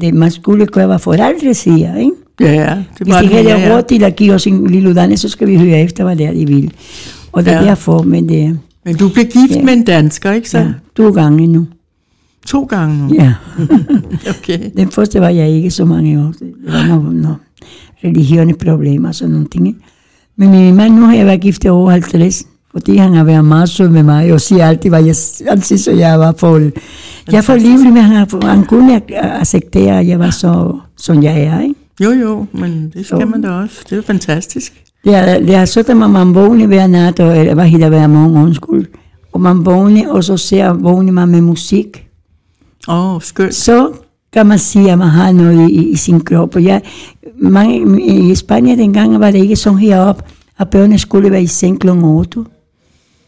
Det, 0.00 0.14
man 0.14 0.30
skulle 0.30 0.66
gøre, 0.66 0.86
hvad 0.86 0.98
forældre 0.98 1.54
siger, 1.54 1.96
ikke? 1.96 2.10
Ja, 2.40 2.52
ja, 2.52 2.74
det 2.98 3.06
Hvis 3.06 3.14
de 3.14 3.22
det, 3.22 3.30
ja, 3.30 3.36
havde 3.42 3.66
ja. 3.66 3.74
råd 3.76 3.82
til 3.82 4.02
at 4.04 4.16
give 4.16 4.34
os 4.34 4.46
en 4.46 4.66
lille 4.66 4.88
uddannelse, 4.88 5.22
så 5.28 5.32
skal 5.32 5.48
vi 5.48 5.58
høre 5.58 5.80
efter, 5.80 6.04
hvad 6.04 6.16
det 6.16 6.26
er, 6.26 6.32
de 6.32 6.46
vil. 6.46 6.70
Og 7.32 7.44
det 7.44 7.52
er 7.52 7.60
Ja. 7.60 7.64
derfor, 7.68 8.02
men 8.02 8.28
det 8.28 8.58
Men 8.84 8.96
du 8.96 9.08
blev 9.08 9.24
gift 9.24 9.56
Ja. 9.56 9.62
med 9.62 9.72
en 9.72 9.84
dansker, 9.84 10.32
ikke 10.32 10.50
så? 10.50 10.58
ja, 10.58 10.66
to 10.96 11.10
gange 11.10 11.46
nu. 11.46 11.66
To 12.46 12.62
gange 12.64 13.08
nu. 13.08 13.14
Ja. 13.14 13.34
Okay. 14.38 14.58
Den 14.76 14.90
første 14.90 15.20
var 15.20 15.28
jeg 15.28 15.48
ikke 15.50 15.70
så 15.70 15.84
mange 15.84 16.18
år. 16.20 16.32
Det 16.40 16.52
var 16.72 16.86
nogle, 16.86 17.22
nogle 17.22 17.36
religiøse 18.04 18.54
problemer 18.64 19.08
og 19.08 19.14
sådan 19.14 19.32
nogle 19.32 19.48
ting. 19.48 19.76
Men 20.36 20.50
min 20.50 20.74
mand, 20.74 20.94
nu 20.94 21.02
har 21.02 21.14
jeg 21.14 21.26
været 21.26 21.40
gift 21.40 21.64
i 21.64 21.68
over 21.68 21.90
50, 21.90 22.42
fordi 22.72 22.96
han 22.96 23.14
har 23.14 23.24
været 23.24 23.44
meget 23.44 23.68
sød 23.68 23.88
med 23.88 24.02
mig, 24.02 24.32
og 24.32 24.40
siger 24.40 24.66
altid, 24.66 24.90
hvad 24.90 25.04
jeg 25.04 25.14
han 25.48 25.62
synes, 25.62 25.88
at 25.88 25.98
jeg 25.98 26.20
var 26.20 26.34
for... 26.38 26.70
Jeg 27.32 27.44
for 27.44 27.56
livlig, 27.56 27.92
men 27.92 28.02
han, 28.02 28.26
han 28.42 28.64
kunne 28.64 28.94
ikke 28.94 29.18
acceptere, 29.18 30.00
at 30.00 30.08
jeg 30.08 30.18
var 30.18 30.30
så, 30.30 30.78
som 30.96 31.22
jeg 31.22 31.42
er. 31.42 31.60
Ikke? 31.60 31.74
Jo, 32.00 32.10
jo, 32.10 32.46
men 32.52 32.92
det 32.94 33.06
skal 33.06 33.20
Jo. 33.20 33.26
man 33.26 33.42
da 33.42 33.50
også. 33.50 33.84
Det 33.90 33.98
er 33.98 34.02
fantastisk. 34.02 34.82
Det 35.04 35.12
det 35.46 35.54
er 35.54 35.64
sådan, 35.64 36.02
at 36.02 36.10
man 36.10 36.34
vågner 36.34 36.66
hver 36.66 36.86
nat, 36.86 37.20
og, 37.20 37.38
eller 37.38 37.54
hvad 37.54 37.68
hedder 37.68 37.88
hver 37.88 38.06
morgen, 38.06 38.36
undskyld. 38.36 38.86
Og 39.32 39.40
man 39.40 39.66
vågner, 39.66 40.10
og 40.10 40.24
så 40.24 40.36
ser 40.36 40.72
vågner 40.72 41.12
man 41.12 41.28
med 41.28 41.40
musik. 41.40 42.06
Åh, 42.88 43.14
oh, 43.14 43.22
skønt. 43.22 43.54
så 43.54 43.92
kan 44.32 44.46
man 44.46 44.58
sige, 44.58 44.92
at 44.92 44.98
man 44.98 45.08
har 45.08 45.32
noget 45.32 45.70
i, 45.70 45.90
i 45.90 45.96
sin 45.96 46.20
krop. 46.20 46.56
Og 46.56 46.64
jeg, 46.64 46.82
mange, 47.38 48.02
I 48.02 48.34
Spanien 48.34 48.78
dengang 48.78 49.20
var 49.20 49.30
det 49.30 49.38
ikke 49.38 49.56
sådan 49.56 49.78
heroppe, 49.78 50.22
at 50.58 50.70
børnene 50.70 50.98
skulle 50.98 51.30
være 51.30 51.42
i 51.42 51.46
seng 51.46 51.80
kl. 51.80 51.88
8. 51.88 52.44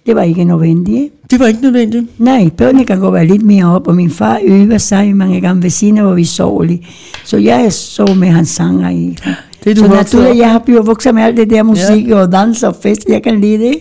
Det 0.06 0.16
var 0.16 0.22
ikke 0.22 0.44
nødvendigt. 0.44 1.30
Det 1.30 1.40
var 1.40 1.46
ikke 1.46 1.62
nødvendigt. 1.62 2.20
Nej, 2.20 2.50
børnene 2.56 2.84
kan 2.84 2.98
godt 2.98 3.14
være 3.14 3.26
lidt 3.26 3.42
mere 3.42 3.64
op, 3.74 3.86
og 3.88 3.96
min 3.96 4.10
far 4.10 4.40
øver 4.44 4.78
sig 4.78 5.16
mange 5.16 5.40
gange 5.40 5.62
ved 5.62 5.70
siden 5.70 5.98
af, 5.98 6.04
hvor 6.04 6.14
vi 6.14 6.24
sov 6.24 6.62
lige. 6.62 6.86
Så 7.24 7.36
jeg 7.36 7.72
så 7.72 8.14
med 8.16 8.28
hans 8.28 8.48
sanger 8.48 8.90
i. 8.90 9.16
Det 9.64 9.76
du 9.76 9.82
så 9.82 9.88
naturligt, 9.88 10.38
jeg 10.38 10.50
har 10.50 10.58
blevet 10.58 10.86
vokset 10.86 11.14
med 11.14 11.22
alt 11.22 11.36
det 11.36 11.50
der 11.50 11.62
musik 11.62 12.08
ja. 12.08 12.16
og 12.16 12.32
dans 12.32 12.62
og 12.62 12.76
fest, 12.82 13.04
jeg 13.08 13.22
kan 13.22 13.40
lide 13.40 13.58
det. 13.58 13.74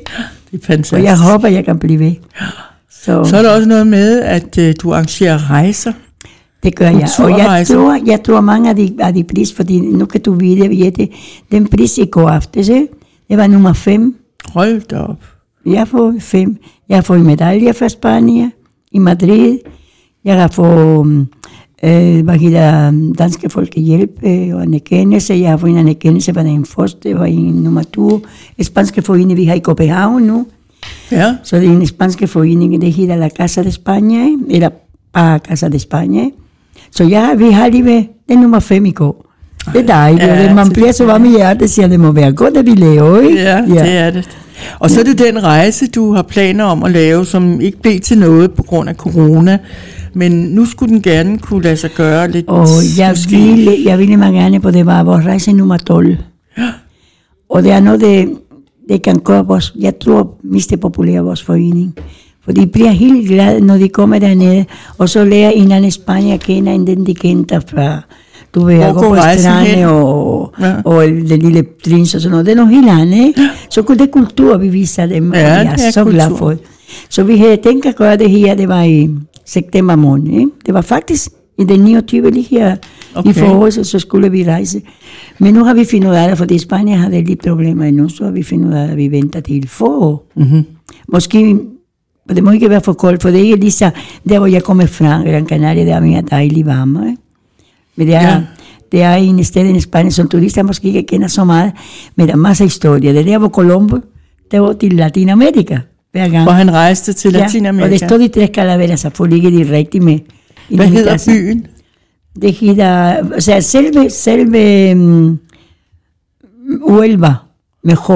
Det 0.51 0.61
er 0.61 0.65
fantastisk. 0.65 0.93
Og 0.93 1.03
jeg 1.03 1.19
håber, 1.19 1.47
jeg 1.47 1.65
kan 1.65 1.79
blive 1.79 1.99
ved. 1.99 2.11
Så, 2.91 3.23
Så 3.23 3.37
er 3.37 3.41
der 3.41 3.55
også 3.55 3.67
noget 3.67 3.87
med, 3.87 4.21
at 4.21 4.57
øh, 4.57 4.73
du 4.81 4.93
arrangerer 4.93 5.49
rejser. 5.51 5.93
Det 6.63 6.75
gør 6.75 6.85
jeg. 6.85 7.07
Og 7.19 7.29
jeg 7.39 7.67
tror, 7.67 7.99
jeg 8.05 8.23
tror 8.23 8.41
mange 8.41 8.69
af 8.69 8.75
de, 8.75 8.93
af 8.99 9.13
de 9.13 9.23
pris, 9.23 9.53
fordi 9.53 9.79
nu 9.79 10.05
kan 10.05 10.21
du 10.21 10.33
vide, 10.33 10.67
vide 10.69 11.07
den 11.51 11.67
pris 11.67 11.97
i 11.97 12.05
går 12.05 12.29
aftes, 12.29 12.67
det 12.67 12.89
var 13.29 13.47
nummer 13.47 13.73
5. 13.73 14.15
Hold 14.53 14.81
da 14.81 14.97
op. 14.99 15.17
Jeg 15.65 15.77
har 15.79 15.85
fået 15.85 16.23
fem. 16.23 16.57
Jeg 16.89 16.97
har 16.97 17.01
fået 17.01 17.21
medaljer 17.25 17.73
fra 17.73 17.89
Spanien 17.89 18.51
i 18.91 18.99
Madrid. 18.99 19.57
Jeg 20.25 20.41
har 20.41 20.47
fået 20.47 21.27
øh, 21.83 22.23
hvad 22.23 22.35
hedder, 22.37 22.91
danske 23.19 23.49
folkehjælp 23.49 24.11
øh, 24.23 24.55
og 24.55 24.61
anerkendelse. 24.61 25.33
Jeg 25.33 25.49
har 25.49 25.57
fået 25.57 25.71
en 25.71 25.77
anerkendelse 25.77 26.33
for 26.33 26.41
den 26.41 26.65
første 26.65 27.17
og 27.19 27.29
en 27.31 27.53
nummer 27.53 27.83
to. 27.83 28.21
Spanske 28.61 29.01
forening, 29.01 29.37
vi 29.37 29.45
har 29.45 29.55
i 29.55 29.59
Copenhagen 29.59 30.23
nu. 30.23 30.47
Ja, 31.11 31.35
Så 31.43 31.55
det 31.57 31.67
er 31.67 31.71
en 31.71 31.87
spanske 31.87 32.27
forening, 32.27 32.81
det 32.81 32.93
hedder 32.93 33.15
La 33.15 33.29
Casa 33.29 33.63
de 33.63 33.69
España, 33.69 34.53
eller 34.55 34.69
bare 35.13 35.39
Casa 35.39 35.67
de 35.69 35.77
España. 35.77 36.31
Så 36.91 37.03
ja, 37.03 37.33
vi 37.33 37.51
har 37.51 37.67
lige 37.69 38.09
den 38.29 38.39
nummer 38.39 38.59
5 38.59 38.85
i 38.85 38.91
går. 38.91 39.25
Det 39.73 39.81
er 39.81 39.87
dejligt, 39.87 40.23
Ja, 40.23 40.53
man 40.53 40.69
bliver 40.69 40.91
så 40.91 41.05
varm 41.05 41.25
i 41.25 41.29
hjertet, 41.29 41.69
siger, 41.69 41.87
det 41.87 41.99
må 41.99 42.11
være 42.11 42.33
godt, 42.33 42.57
at 42.57 42.65
vi 42.65 42.71
laver, 42.71 43.19
ikke? 43.21 43.41
ja, 43.41 43.57
ja, 43.57 43.83
det 43.83 43.97
er 43.97 44.11
det. 44.11 44.29
Og 44.79 44.89
så 44.89 44.99
er 44.99 45.03
det 45.03 45.19
den 45.19 45.43
rejse, 45.43 45.87
du 45.87 46.13
har 46.13 46.21
planer 46.21 46.63
om 46.63 46.83
at 46.83 46.91
lave, 46.91 47.25
som 47.25 47.61
ikke 47.61 47.81
blev 47.81 47.99
til 47.99 48.17
noget 48.17 48.51
på 48.51 48.63
grund 48.63 48.89
af 48.89 48.95
corona. 48.95 49.57
Men 50.13 50.31
nu 50.31 50.65
skulle 50.65 50.93
den 50.93 51.01
gerne 51.01 51.37
kunne 51.37 51.63
lade 51.63 51.77
sig 51.77 51.89
gøre 51.95 52.31
lidt. 52.31 52.47
Og 52.47 52.67
jeg 52.97 53.09
måske. 53.09 53.35
ville, 53.35 53.77
jeg 53.85 53.99
ville 53.99 54.17
meget 54.17 54.33
gerne 54.33 54.59
på 54.59 54.71
det 54.71 54.85
var 54.85 55.03
vores 55.03 55.25
rejse 55.25 55.51
nummer 55.51 55.77
12. 55.77 56.17
Og 57.49 57.63
det 57.63 57.71
er 57.71 57.79
noget, 57.79 58.01
det, 58.01 58.29
det 58.89 59.01
kan 59.01 59.19
gøre 59.19 59.45
vores, 59.45 59.73
jeg 59.79 59.99
tror, 59.99 60.37
miste 60.43 60.77
populære 60.77 61.23
vores 61.23 61.43
forening. 61.43 61.95
For 62.45 62.51
de 62.51 62.67
bliver 62.67 62.89
helt 62.89 63.27
glade, 63.27 63.61
når 63.61 63.77
de 63.77 63.89
kommer 63.89 64.19
dernede, 64.19 64.65
og 64.97 65.09
så 65.09 65.23
lærer 65.23 65.49
en 65.49 65.71
anden 65.71 65.91
Spanien 65.91 66.33
at 66.33 66.39
kende, 66.39 66.71
end 66.71 66.87
den 66.87 67.05
de 67.05 67.15
kendte 67.15 67.61
fra, 67.67 68.01
du 68.55 68.65
ved, 68.65 68.75
Hvor 68.75 68.83
at 68.85 68.93
gå 68.95 69.01
går 69.01 69.07
på 69.09 69.15
rejsen 69.15 69.51
hen? 69.51 69.65
strande 69.67 69.87
og, 69.87 70.53
Ja. 70.59 70.67
ja. 70.67 70.75
og 70.85 71.03
den 71.07 71.39
lille 71.41 71.63
prins 71.83 72.15
og 72.15 72.21
sådan 72.21 72.31
noget. 72.31 72.45
Det 72.45 72.51
er 72.51 72.55
noget 72.55 72.71
helt 72.75 72.89
andet, 72.89 73.27
ikke? 73.27 73.41
Så 73.69 73.81
kunne 73.81 73.97
det 73.97 74.11
kultur, 74.11 74.57
vi 74.57 74.67
viser 74.69 75.05
dem, 75.05 75.33
Ja, 75.33 75.39
og 75.39 75.65
jeg 75.65 75.73
det 75.77 75.83
er 75.83 75.87
er 75.87 75.91
så 75.91 76.03
glad 76.05 76.27
kultur. 76.27 76.37
for 76.37 76.49
det. 76.49 76.59
Så 77.09 77.23
vi 77.23 77.37
havde 77.37 77.57
tænkt 77.57 77.85
at 77.85 77.95
gøre 77.95 78.17
det 78.17 78.29
her, 78.29 78.55
det 78.55 78.67
var 78.67 78.83
i 78.83 79.09
september 79.45 79.95
måned. 79.95 80.33
Ikke? 80.33 80.47
Det 80.65 80.73
var 80.73 80.81
faktisk 80.81 81.29
i 81.59 81.63
den 81.63 81.79
29. 81.79 82.31
lige 82.31 82.47
her 82.49 82.71
okay. 82.71 82.79
Okay. 83.15 83.29
i 83.29 83.33
foråret, 83.33 83.73
så, 83.73 83.83
så 83.83 83.99
skulle 83.99 84.31
vi 84.31 84.43
rejse. 84.47 84.81
Men 85.39 85.53
nu 85.53 85.63
har 85.63 85.73
vi 85.73 85.85
fundet 85.85 86.09
ud 86.09 86.15
af 86.15 86.29
det, 86.29 86.37
fordi 86.37 86.57
Spanien 86.57 86.97
har 86.99 87.09
det 87.09 87.27
lidt 87.27 87.41
problemer 87.47 87.85
endnu, 87.85 88.09
så 88.09 88.23
har 88.23 88.31
vi 88.31 88.43
fundet 88.43 88.67
ud 88.69 88.73
af, 88.73 88.91
at 88.91 88.97
vi 88.97 89.11
venter 89.11 89.39
til 89.39 89.67
forår. 89.67 90.25
Mm-hmm. 90.35 90.63
Måske, 91.07 91.57
og 92.29 92.35
det 92.35 92.43
må 92.43 92.51
ikke 92.51 92.69
være 92.69 92.81
for 92.81 92.93
koldt, 92.93 93.21
for 93.21 93.29
det 93.29 93.39
er 93.39 93.43
ikke 93.43 93.55
lige 93.55 93.71
så, 93.71 93.89
der 94.29 94.37
hvor 94.39 94.47
jeg 94.47 94.63
kommer 94.63 94.85
fra, 94.85 95.21
Gran 95.25 95.47
Canaria, 95.47 95.85
der 95.85 95.95
er 95.95 95.99
mere 95.99 96.23
dejligt 96.31 96.65
varme. 96.67 97.09
Ikke? 97.09 97.21
Men 97.95 98.07
det 98.07 98.15
er, 98.15 98.21
Ja. 98.21 98.27
ja. 98.29 98.41
det 98.91 99.01
er 99.01 99.13
en 99.13 99.43
sted 99.43 99.75
i 99.75 99.79
Spanien, 99.79 100.11
som 100.11 100.29
turister 100.29 100.63
måske 100.63 100.87
ikke 100.87 101.03
kender 101.03 101.27
så 101.27 101.43
meget, 101.43 101.71
men 102.15 102.27
der 102.27 102.33
er 102.33 102.37
masser 102.37 102.65
af 102.65 102.69
historier. 102.69 103.11
Det 103.13 103.19
er 103.21 103.25
der, 103.25 103.37
hvor 103.37 103.49
Colombo, 103.49 103.97
der 104.51 104.59
var 104.59 104.73
til 104.73 104.93
Latinamerika 104.93 105.77
hver 106.11 106.29
gang. 106.29 106.43
Hvor 106.43 106.51
han 106.51 106.71
rejste 106.71 107.13
til 107.13 107.33
Ja, 107.33 107.39
Latinamerika. 107.39 107.85
og 107.85 107.91
det 107.91 107.99
står 108.09 108.17
de 108.17 108.27
tres 108.27 108.49
calaveras, 108.53 109.05
og 109.05 109.11
får 109.13 109.25
ligge 109.25 109.51
de 109.51 109.75
rigtigt 109.77 110.03
med. 110.03 110.19
i 110.69 110.75
Hvad 110.75 110.85
den 110.85 110.93
hedder 110.93 111.11
middag. 111.11 111.43
byen? 111.43 111.67
Det 112.41 112.53
hedder, 112.53 112.87
altså 113.33 113.61
selve, 113.61 114.09
selve 114.09 114.91
um, 114.95 115.39
Uelva, 116.81 117.33
med 117.83 117.95
H. 117.95 118.09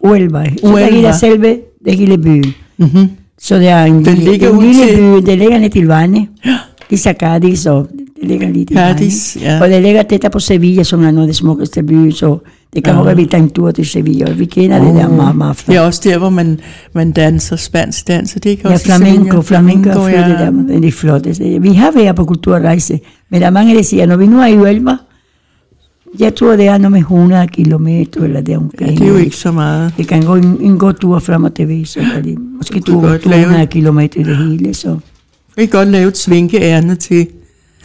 Uelva. 0.00 0.44
Så 0.44 0.66
Uelva. 0.66 0.80
der 0.86 0.92
hedder 0.94 1.12
selve, 1.12 1.58
det 1.84 1.96
hele 1.96 2.18
byen. 2.18 2.54
Mm-hmm. 2.76 3.08
Så 3.38 3.56
det 3.58 3.68
er 3.68 3.84
en, 3.84 4.04
Den 4.04 4.14
lille, 4.14 4.30
ligger 4.30 4.50
en 4.50 4.56
ud 4.56 4.62
lille 4.62 4.86
til- 4.86 4.96
by, 5.22 5.30
det 5.30 5.38
ligger 5.38 5.58
ned 5.58 5.70
til 5.70 5.86
vandet. 5.86 6.26
Det 6.90 7.06
er 7.06 7.12
Cadiz, 7.12 7.66
og 7.66 7.88
det 8.20 8.28
ligger 8.28 8.48
lige 8.48 8.64
til 8.64 8.76
Cadiz, 8.76 9.36
ja. 9.36 9.60
Og 9.62 9.68
det 9.68 9.82
ligger 9.82 10.02
tæt 10.02 10.24
på 10.32 10.38
Sevilla, 10.38 10.82
som 10.82 11.04
er 11.04 11.10
noget 11.10 11.26
af 11.26 11.28
det 11.28 11.36
smukkeste 11.36 11.82
by, 11.82 12.10
så 12.10 12.38
det 12.74 12.84
kan 12.84 12.94
Ja. 12.94 13.02
være, 13.02 13.16
vi 13.16 13.26
tager 13.26 13.42
en 13.44 13.50
tur 13.50 13.70
til 13.70 13.86
Sevilla, 13.86 14.30
og 14.30 14.38
vi 14.38 14.44
kender 14.44 14.84
det 14.84 14.94
der 14.94 15.08
meget, 15.08 15.36
meget 15.36 15.56
flot. 15.56 15.72
Det 15.74 15.80
er 15.80 15.86
også 15.86 16.00
der, 16.04 16.18
hvor 16.18 16.28
man, 16.30 16.60
man 16.94 17.12
danser 17.12 17.56
spansk 17.56 18.08
dans, 18.08 18.36
og 18.36 18.44
det 18.44 18.58
kan 18.58 18.68
Ja, 18.68 18.74
også 18.74 18.86
i 18.86 18.96
flamenco, 18.96 19.18
Sevilla. 19.24 19.40
flamenco, 19.40 19.92
flamenco 19.92 20.06
ja. 20.06 20.20
ja. 20.20 20.28
det 20.46 20.68
der, 20.68 20.80
det 20.80 20.88
er 20.88 20.92
flotteste. 20.92 21.62
Vi 21.62 21.72
har 21.72 21.90
været 21.90 22.16
på 22.16 22.24
kulturrejse, 22.24 23.00
men 23.30 23.40
der 23.40 23.46
er 23.46 23.50
mange, 23.50 23.74
der 23.76 23.82
siger, 23.82 24.06
når 24.06 24.16
vi 24.16 24.26
nu 24.26 24.40
er 24.40 24.46
i 24.46 24.56
Huelva, 24.56 24.96
jeg 26.18 26.34
tror, 26.34 26.56
det 26.56 26.66
er 26.66 26.78
noget 26.78 26.92
med 26.92 27.00
100 27.00 27.48
kilometer, 27.48 28.20
eller 28.22 28.40
der 28.40 28.60
Ja, 28.80 28.86
det 28.86 29.00
er 29.02 29.08
jo 29.08 29.16
ikke 29.16 29.36
så 29.36 29.52
meget. 29.52 29.92
Det 29.96 30.08
kan 30.08 30.22
gå 30.22 30.34
en, 30.34 30.56
en 30.60 30.78
god 30.78 30.92
tur 30.92 31.18
frem 31.18 31.44
og 31.44 31.54
tilbage, 31.54 31.86
så 31.86 32.00
er 32.16 32.22
det 32.22 32.38
måske 32.56 32.80
Du 32.80 32.92
kan 32.92 32.94
to- 32.94 33.00
godt 33.00 33.26
lave- 33.26 33.42
200 33.44 33.66
kilometer 33.66 34.24
det 34.24 34.36
hele, 34.36 34.74
så... 34.74 34.96
Vi 35.56 35.66
kan 35.66 35.78
godt 35.78 35.88
lave 35.88 36.08
et 36.08 36.16
svinkeærne 36.18 36.94
til. 36.94 37.26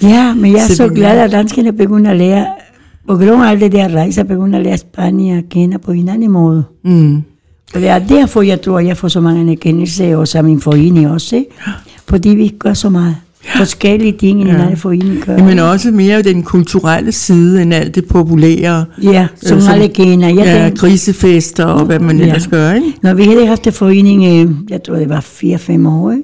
Ja, 0.04 0.34
men 0.34 0.52
jeg 0.54 0.64
er 0.70 0.74
så 0.74 0.88
glad, 0.88 1.20
at 1.20 1.78
begynder 1.78 2.12
at 2.12 2.18
lære, 2.18 2.46
på 3.08 3.16
grund 3.16 3.44
af 3.44 3.50
alle 3.50 3.66
de 3.70 3.78
der 3.78 3.96
rejser, 3.96 4.24
begynder 4.24 4.60
at 4.60 4.66
lære 4.66 4.78
Spanien 4.78 5.38
at 5.38 5.44
kende 5.50 5.80
på 5.80 5.92
en 5.92 6.10
anden 6.10 6.32
måde. 6.32 6.64
Mm. 6.86 7.16
Og 7.76 7.82
det 7.82 7.88
er 7.88 8.00
derfor, 8.00 8.42
jeg 8.42 8.62
tror, 8.62 8.80
at 8.80 8.86
jeg 8.86 8.98
får 8.98 9.08
så 9.08 9.22
mange 9.22 9.52
erkendelser, 9.52 10.18
og 10.18 10.28
så 10.28 10.42
min 10.42 10.62
forening 10.62 11.10
også, 11.10 11.44
fordi 12.10 12.30
vi 12.30 12.48
gør 12.60 12.74
så 12.74 12.90
meget. 12.90 13.16
Forskellige 13.58 14.12
ting, 14.12 14.40
i 14.40 14.42
en 14.44 14.56
anden 14.56 14.78
forening 14.78 15.24
gør. 15.26 15.38
Men 15.38 15.60
også 15.60 15.92
mere 15.92 16.22
den 16.22 16.44
kulturelle 16.44 17.12
side, 17.12 17.62
end 17.62 17.74
alt 17.74 17.96
det 17.96 18.06
populære. 18.08 18.86
Ja, 19.04 19.28
som 19.44 19.58
Øh, 19.58 19.74
alle 19.74 19.88
kender. 19.88 20.28
Jeg 20.28 20.38
ja, 20.38 20.44
tænker, 20.64 20.80
grisefester 20.80 21.66
og 21.66 21.86
hvad 21.86 22.00
man 22.00 22.18
Ja. 22.18 22.24
ellers 22.26 22.48
gør, 22.48 22.74
ikke? 22.74 22.88
når 23.02 23.14
vi 23.14 23.24
havde 23.24 23.48
haft 23.48 23.68
en 23.68 23.74
forening, 23.74 24.24
øh, 24.50 24.56
jeg 24.70 24.84
tror 24.84 24.96
det 24.96 25.10
var 25.10 25.20
4-5 25.20 25.88
år, 25.88 26.12
ikke? 26.12 26.24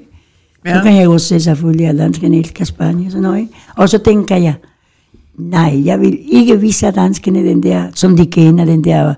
Så 0.66 0.72
Ja. 0.72 0.82
kan 0.82 0.96
jeg 0.96 1.08
også 1.08 1.26
se 1.26 1.40
selvfølgelig, 1.40 1.86
at 1.86 1.98
danskerne 1.98 2.36
elsker 2.38 2.64
Spanien 2.64 3.10
sådan 3.10 3.22
noget. 3.22 3.48
Og 3.76 3.88
så 3.88 3.98
tænker 3.98 4.36
jeg, 4.36 4.54
nej, 5.38 5.82
jeg 5.84 6.00
vil 6.00 6.18
ikke 6.32 6.60
vise 6.60 6.90
danskerne 6.90 7.38
den 7.46 7.62
der, 7.62 7.82
som 7.94 8.16
de 8.16 8.26
kender, 8.26 8.64
den 8.64 8.84
der 8.84 9.14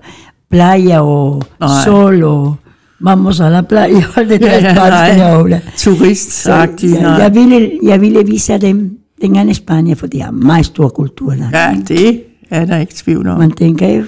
playa 0.51 0.99
og 1.01 1.43
Nej. 1.59 1.69
sol 1.85 2.23
og 2.23 2.55
vamos 3.01 3.39
a 3.39 3.49
la 3.49 3.61
playa, 3.61 4.01
og 4.17 4.25
det 4.25 4.41
der 4.41 4.47
Ja, 4.47 4.57
ja, 4.63 5.39
spanske. 5.41 5.61
Turistagtigt. 5.77 6.93
jeg, 7.01 7.17
jeg, 7.19 7.35
ville, 7.35 7.71
jeg 7.83 8.01
ville 8.01 8.25
vise 8.25 8.57
dem 8.57 8.97
den 9.21 9.35
anden 9.35 9.55
Spanien, 9.55 9.95
for 9.97 10.07
de 10.07 10.21
har 10.21 10.31
meget 10.31 10.65
stor 10.65 10.89
kultur. 10.89 11.29
der. 11.31 11.49
Ja, 11.53 11.75
det 11.87 12.21
er 12.49 12.65
der 12.65 12.77
ikke 12.77 12.93
tvivl 12.95 13.27
om. 13.27 13.39
Man 13.39 13.51
tænker 13.51 13.89
jo 13.89 14.03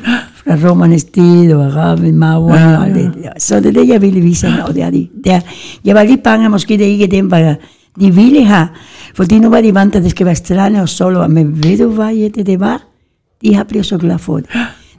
fra 0.47 0.69
romernes 0.69 1.03
tid 1.03 1.53
og 1.53 1.65
araben, 1.65 2.17
mauren 2.17 2.59
Ja, 2.59 2.69
ja, 2.69 2.79
og 2.79 2.87
det. 2.87 3.11
Så 3.37 3.59
det 3.59 3.65
er 3.65 3.71
det, 3.71 3.87
jeg 3.87 4.01
ville 4.01 4.19
vise 4.19 4.47
og 4.67 4.73
det 4.73 4.83
er 4.83 4.89
de. 4.89 5.07
Det 5.23 5.33
er, 5.33 5.39
jeg 5.85 5.95
var 5.95 6.03
lidt 6.03 6.23
bange, 6.23 6.49
måske 6.49 6.77
det 6.77 6.83
ikke 6.83 7.07
dem, 7.07 7.31
var, 7.31 7.55
de 8.01 8.15
ville 8.15 8.43
have, 8.43 8.67
fordi 9.15 9.39
nu 9.39 9.49
var 9.49 9.61
de 9.61 9.73
vant, 9.73 9.95
at 9.95 10.03
det 10.03 10.11
skal 10.11 10.25
være 10.25 10.35
strande 10.35 10.81
og 10.81 10.89
sol, 10.89 11.29
men 11.29 11.63
ved 11.63 11.77
du 11.77 11.89
hvad, 11.89 12.15
Jette, 12.15 12.43
det 12.43 12.59
var? 12.59 12.81
De 13.41 13.55
har 13.55 13.63
blevet 13.63 13.85
så 13.85 13.97
glade 13.97 14.19
for 14.19 14.37
det. 14.37 14.45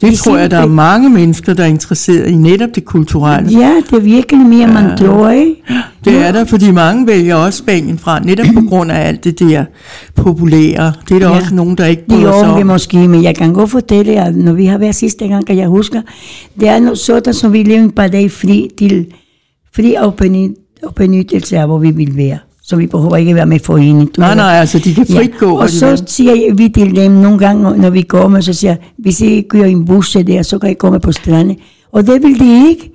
Det 0.01 0.11
De 0.11 0.17
tror 0.17 0.37
jeg, 0.37 0.51
der 0.51 0.59
er 0.59 0.67
mange 0.67 1.11
mennesker, 1.11 1.55
der 1.55 1.63
er 1.63 1.69
interesseret 1.69 2.29
i 2.31 2.35
netop 2.35 2.69
det 2.75 2.85
kulturelle. 2.85 3.59
Ja, 3.59 3.73
det 3.91 3.97
er 3.97 4.01
virkelig 4.01 4.47
mere, 4.47 4.67
man 4.67 4.99
tror, 4.99 5.31
ikke? 5.31 5.63
Det 6.07 6.27
er 6.27 6.33
der, 6.33 6.45
fordi 6.45 6.71
mange 6.71 7.07
vælger 7.07 7.35
også 7.35 7.59
Spanien 7.59 7.99
fra, 7.99 8.21
netop 8.21 8.47
på 8.55 8.61
grund 8.69 8.93
af 8.93 9.09
alt 9.09 9.25
det 9.25 9.39
der 9.39 9.65
populære. 10.15 10.93
Det 11.09 11.15
er 11.15 11.19
der 11.19 11.29
Ja. 11.29 11.37
også 11.37 11.55
nogen, 11.55 11.77
der 11.79 11.87
ikke 11.87 12.03
De 12.03 12.07
bryder 12.15 12.39
sig 12.41 12.49
om. 12.51 12.67
måske, 12.67 13.09
men 13.09 13.23
jeg 13.23 13.37
kan 13.37 13.53
godt 13.53 13.71
fortælle, 13.71 14.13
at 14.25 14.37
når 14.37 14.53
vi 14.53 14.67
har 14.67 14.79
været 14.79 14.95
sidste 14.95 15.29
gang, 15.29 15.47
kan 15.47 15.57
jeg 15.57 15.69
huske, 15.69 16.03
det 16.61 16.69
er 16.69 16.81
noget 16.81 16.99
sådan, 16.99 17.35
som 17.35 17.53
vi 17.53 17.63
lever 17.63 17.81
en 17.81 17.91
par 17.91 18.09
dage 18.09 18.31
fri 18.31 18.69
til 18.79 19.07
fri 19.77 19.95
opbenyttelse 20.83 21.59
af, 21.59 21.67
hvor 21.67 21.79
vi 21.79 21.91
vil 21.91 22.17
være. 22.17 22.39
Så 22.63 22.77
vi 22.77 22.87
behøver 22.87 23.17
ikke 23.17 23.35
være 23.35 23.47
med 23.47 23.59
forening. 23.59 24.17
du 24.17 24.21
Nej, 24.21 24.35
nej, 24.35 24.55
altså 24.61 24.79
de 24.79 24.95
kan 24.95 25.07
frit 25.07 25.39
gå. 25.39 25.57
Og 25.59 25.71
så 25.71 26.03
siger 26.07 26.55
vi 26.55 26.69
til 26.69 26.97
dem 26.97 27.13
nogle 27.13 27.39
gange, 27.39 27.79
når 27.79 27.91
vi 27.91 28.03
kommer, 28.03 28.41
så 28.41 28.53
siger 28.53 28.71
jeg, 28.71 28.79
hvis 28.99 29.21
I 29.21 29.41
kører 29.51 29.67
en 29.67 29.85
bus 29.85 30.13
der, 30.27 30.43
så 30.43 30.59
kan 30.59 30.71
I 30.71 30.75
komme 30.75 31.01
på 31.01 31.13
stranden. 31.13 31.57
Og 31.93 32.07
det 32.07 32.23
vil 32.23 32.39
de 32.41 32.69
ikke. 32.69 32.93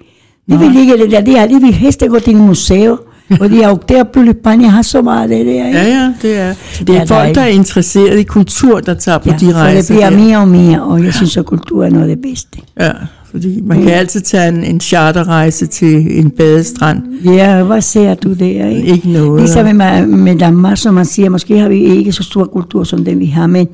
De 0.50 0.60
vil 0.60 0.78
ikke 0.78 0.98
det 0.98 1.12
der. 1.12 1.22
De, 1.22 1.36
er, 1.38 1.48
de 1.48 1.56
vil 1.62 1.74
helst 1.74 2.04
gå 2.10 2.20
til 2.20 2.36
en 2.36 2.42
museum. 2.46 3.00
Og 3.40 3.50
de 3.50 3.62
er 3.64 4.04
på 4.14 4.20
Spanien 4.42 4.70
har 4.70 4.82
så 4.82 5.02
meget 5.02 5.22
af 5.32 5.38
det 5.38 5.46
der. 5.46 5.66
ikke? 5.68 5.80
Ja, 5.80 5.84
ja, 5.88 6.14
det 6.22 6.40
er. 6.40 6.54
Det 6.80 6.90
Ja, 6.90 6.94
er 6.96 7.00
der 7.00 7.06
folk, 7.06 7.30
er- 7.30 7.34
der 7.34 7.42
er 7.42 7.48
interesseret 7.48 8.20
i 8.20 8.24
kultur, 8.24 8.80
der 8.80 8.94
tager 8.94 9.18
på 9.18 9.30
Ja, 9.30 9.36
de 9.36 9.40
så 9.40 9.46
det 9.48 9.56
rejser. 9.56 9.94
bliver 9.94 10.10
mere 10.10 10.38
og 10.38 10.48
mere, 10.48 10.84
og 10.84 11.04
jeg 11.04 11.14
synes, 11.14 11.38
at 11.38 11.46
kultur 11.46 11.86
er 11.86 11.90
noget 11.90 12.10
af 12.10 12.16
det 12.16 12.22
bedste. 12.22 12.60
Ja, 12.80 12.92
fordi 13.32 13.62
man 13.62 13.82
kan 13.82 13.90
altid 13.90 14.22
tage 14.22 14.48
en, 14.48 14.64
en 14.64 14.80
charterrejse 14.80 15.66
til 15.66 16.20
en 16.20 16.30
badestrand. 16.30 17.02
Ja, 17.26 17.64
hvad 17.64 17.82
ser 17.82 18.14
du 18.14 18.34
der? 18.34 18.68
Ikke? 18.68 18.88
Ikke 18.88 19.10
noget. 19.10 19.42
Ligesom 19.42 19.76
med, 19.76 20.06
med 20.08 20.36
Danmark, 20.40 20.78
som 20.78 20.94
man 20.94 21.06
siger, 21.06 21.30
måske 21.30 21.58
har 21.58 21.70
vi 21.70 21.84
ikke 21.84 22.12
så 22.12 22.24
stor 22.24 22.46
kultur, 22.46 22.84
som 22.84 23.06
den 23.06 23.20
vi 23.20 23.26
har, 23.26 23.48
men 23.48 23.68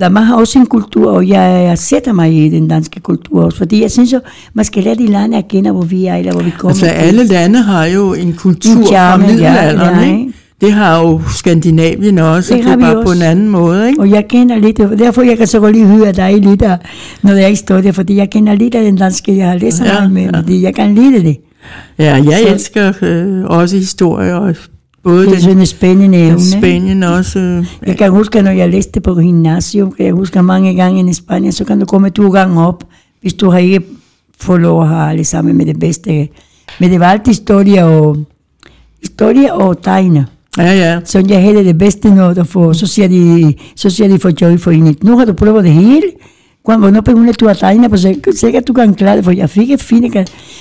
Danmark 0.00 0.24
har 0.24 0.36
også 0.36 0.58
en 0.58 0.66
kultur, 0.66 1.10
og 1.12 1.28
jeg, 1.28 1.64
jeg 1.68 1.78
sætter 1.78 2.12
mig 2.12 2.44
i 2.46 2.48
den 2.48 2.68
danske 2.68 3.00
kultur 3.00 3.44
også, 3.44 3.58
fordi 3.58 3.82
jeg 3.82 3.90
synes 3.90 4.12
jo, 4.12 4.20
man 4.54 4.64
skal 4.64 4.82
lade 4.82 4.96
de 4.98 5.06
lande 5.06 5.38
at 5.38 5.48
kende, 5.48 5.70
hvor 5.70 5.82
vi 5.82 6.06
er, 6.06 6.14
eller 6.16 6.32
hvor 6.32 6.42
vi 6.42 6.50
kommer 6.50 6.70
Altså 6.70 6.86
alle 6.86 7.24
lande 7.24 7.58
har 7.62 7.84
jo 7.86 8.14
en 8.14 8.32
kultur 8.32 8.80
En 8.80 8.86
charme, 8.86 9.22
fra 9.24 9.30
ja, 9.30 9.36
middelalderen, 9.36 9.94
ja, 10.00 10.06
ikke? 10.06 10.20
ikke? 10.20 10.32
Det 10.60 10.72
har 10.72 11.00
jo 11.02 11.20
Skandinavien 11.36 12.18
også, 12.18 12.54
Det 12.54 12.64
det, 12.64 12.72
er 12.72 12.76
bare 12.76 12.94
på 12.94 13.00
også. 13.00 13.12
en 13.14 13.22
anden 13.22 13.48
måde, 13.48 13.88
ikke? 13.88 14.00
Og 14.00 14.10
jeg 14.10 14.28
kender 14.28 14.56
lidt, 14.56 14.80
og 14.80 14.98
derfor 14.98 15.22
jeg 15.22 15.38
kan 15.38 15.46
så 15.46 15.60
godt 15.60 15.72
lige 15.76 15.86
høre 15.86 16.12
dig 16.12 16.38
lidt, 16.40 16.62
af, 16.62 16.78
når 17.22 17.32
jeg 17.32 17.56
står 17.58 17.80
der, 17.80 17.92
fordi 17.92 18.16
jeg 18.16 18.30
kender 18.30 18.54
lidt 18.54 18.74
af 18.74 18.84
den 18.84 18.96
danske, 18.96 19.36
jeg 19.36 19.48
har 19.48 19.56
læst 19.58 19.82
Ja, 19.84 20.08
med, 20.08 20.22
ja. 20.22 20.38
fordi 20.38 20.62
jeg 20.62 20.74
kan 20.74 20.94
lide 20.94 21.22
det. 21.22 21.36
Ja, 21.98 22.14
jeg 22.14 22.38
Så- 22.48 22.54
elsker 22.54 22.92
øh, 23.02 23.44
også 23.44 23.76
historie, 23.76 24.34
og 24.34 24.54
både 25.04 25.20
Det 25.20 25.26
er 25.28 25.32
den, 25.32 25.40
sådan 25.40 25.60
et 25.62 25.68
spændende 25.68 26.18
den 26.18 26.28
evne. 26.28 26.40
Spanien 26.40 27.02
også. 27.02 27.38
Øh, 27.38 27.66
Jeg 27.86 27.98
kan 27.98 28.10
huske, 28.10 28.42
når 28.42 28.50
jeg 28.50 28.68
læste 28.70 29.00
på 29.00 29.14
gymnasium, 29.14 29.92
kan 29.92 30.06
jeg 30.06 30.14
huske 30.14 30.42
mange 30.42 30.74
gange 30.74 31.10
i 31.10 31.12
Spanien, 31.14 31.52
så 31.52 31.64
kan 31.64 31.80
du 31.80 31.86
komme 31.86 32.10
to 32.10 32.30
gange 32.30 32.66
op, 32.66 32.84
hvis 33.20 33.34
du 33.34 33.50
har 33.50 33.58
ikke 33.58 33.80
fået 34.40 34.60
lov 34.60 34.82
at 34.82 34.88
have 34.88 35.10
alle 35.10 35.24
sammen 35.24 35.56
med 35.56 35.66
det 35.66 35.80
bedste. 35.80 36.28
Men 36.80 36.90
det 36.90 37.00
var 37.00 37.06
altid 37.06 37.32
historie 37.32 37.84
og, 37.84 38.16
historie 39.00 39.54
og 39.54 39.82
tegne. 39.82 40.26
ja, 40.58 40.72
ja. 40.74 41.00
Så 41.04 41.24
jeg 41.28 41.42
havde 41.42 41.64
det 41.64 41.78
bedste 41.78 42.14
noget 42.14 42.38
at 42.38 42.46
få. 42.46 42.72
Så 42.72 42.86
siger 42.86 43.08
de, 43.08 43.54
så 43.76 43.90
siger 43.90 44.08
de 44.08 44.18
for 44.18 44.30
Joy 44.42 44.58
for 44.58 44.70
en 44.70 44.96
nu 45.02 45.18
har 45.18 45.24
du 45.24 45.32
prøvet 45.32 45.64
det 45.64 45.72
hele. 45.72 46.02
Hvornår 46.64 47.00
begynder 47.00 47.32
du 47.32 47.48
at 47.48 47.58
tegne 47.58 47.88
på 47.88 47.96
sig? 47.96 48.16
Sikkert 48.36 48.68
du 48.68 48.72
kan 48.72 48.94
klare 48.94 49.16
det, 49.16 49.24
for 49.24 49.30
jeg 49.30 49.50
fik 49.50 49.70
et 49.70 49.82
fint 49.82 50.16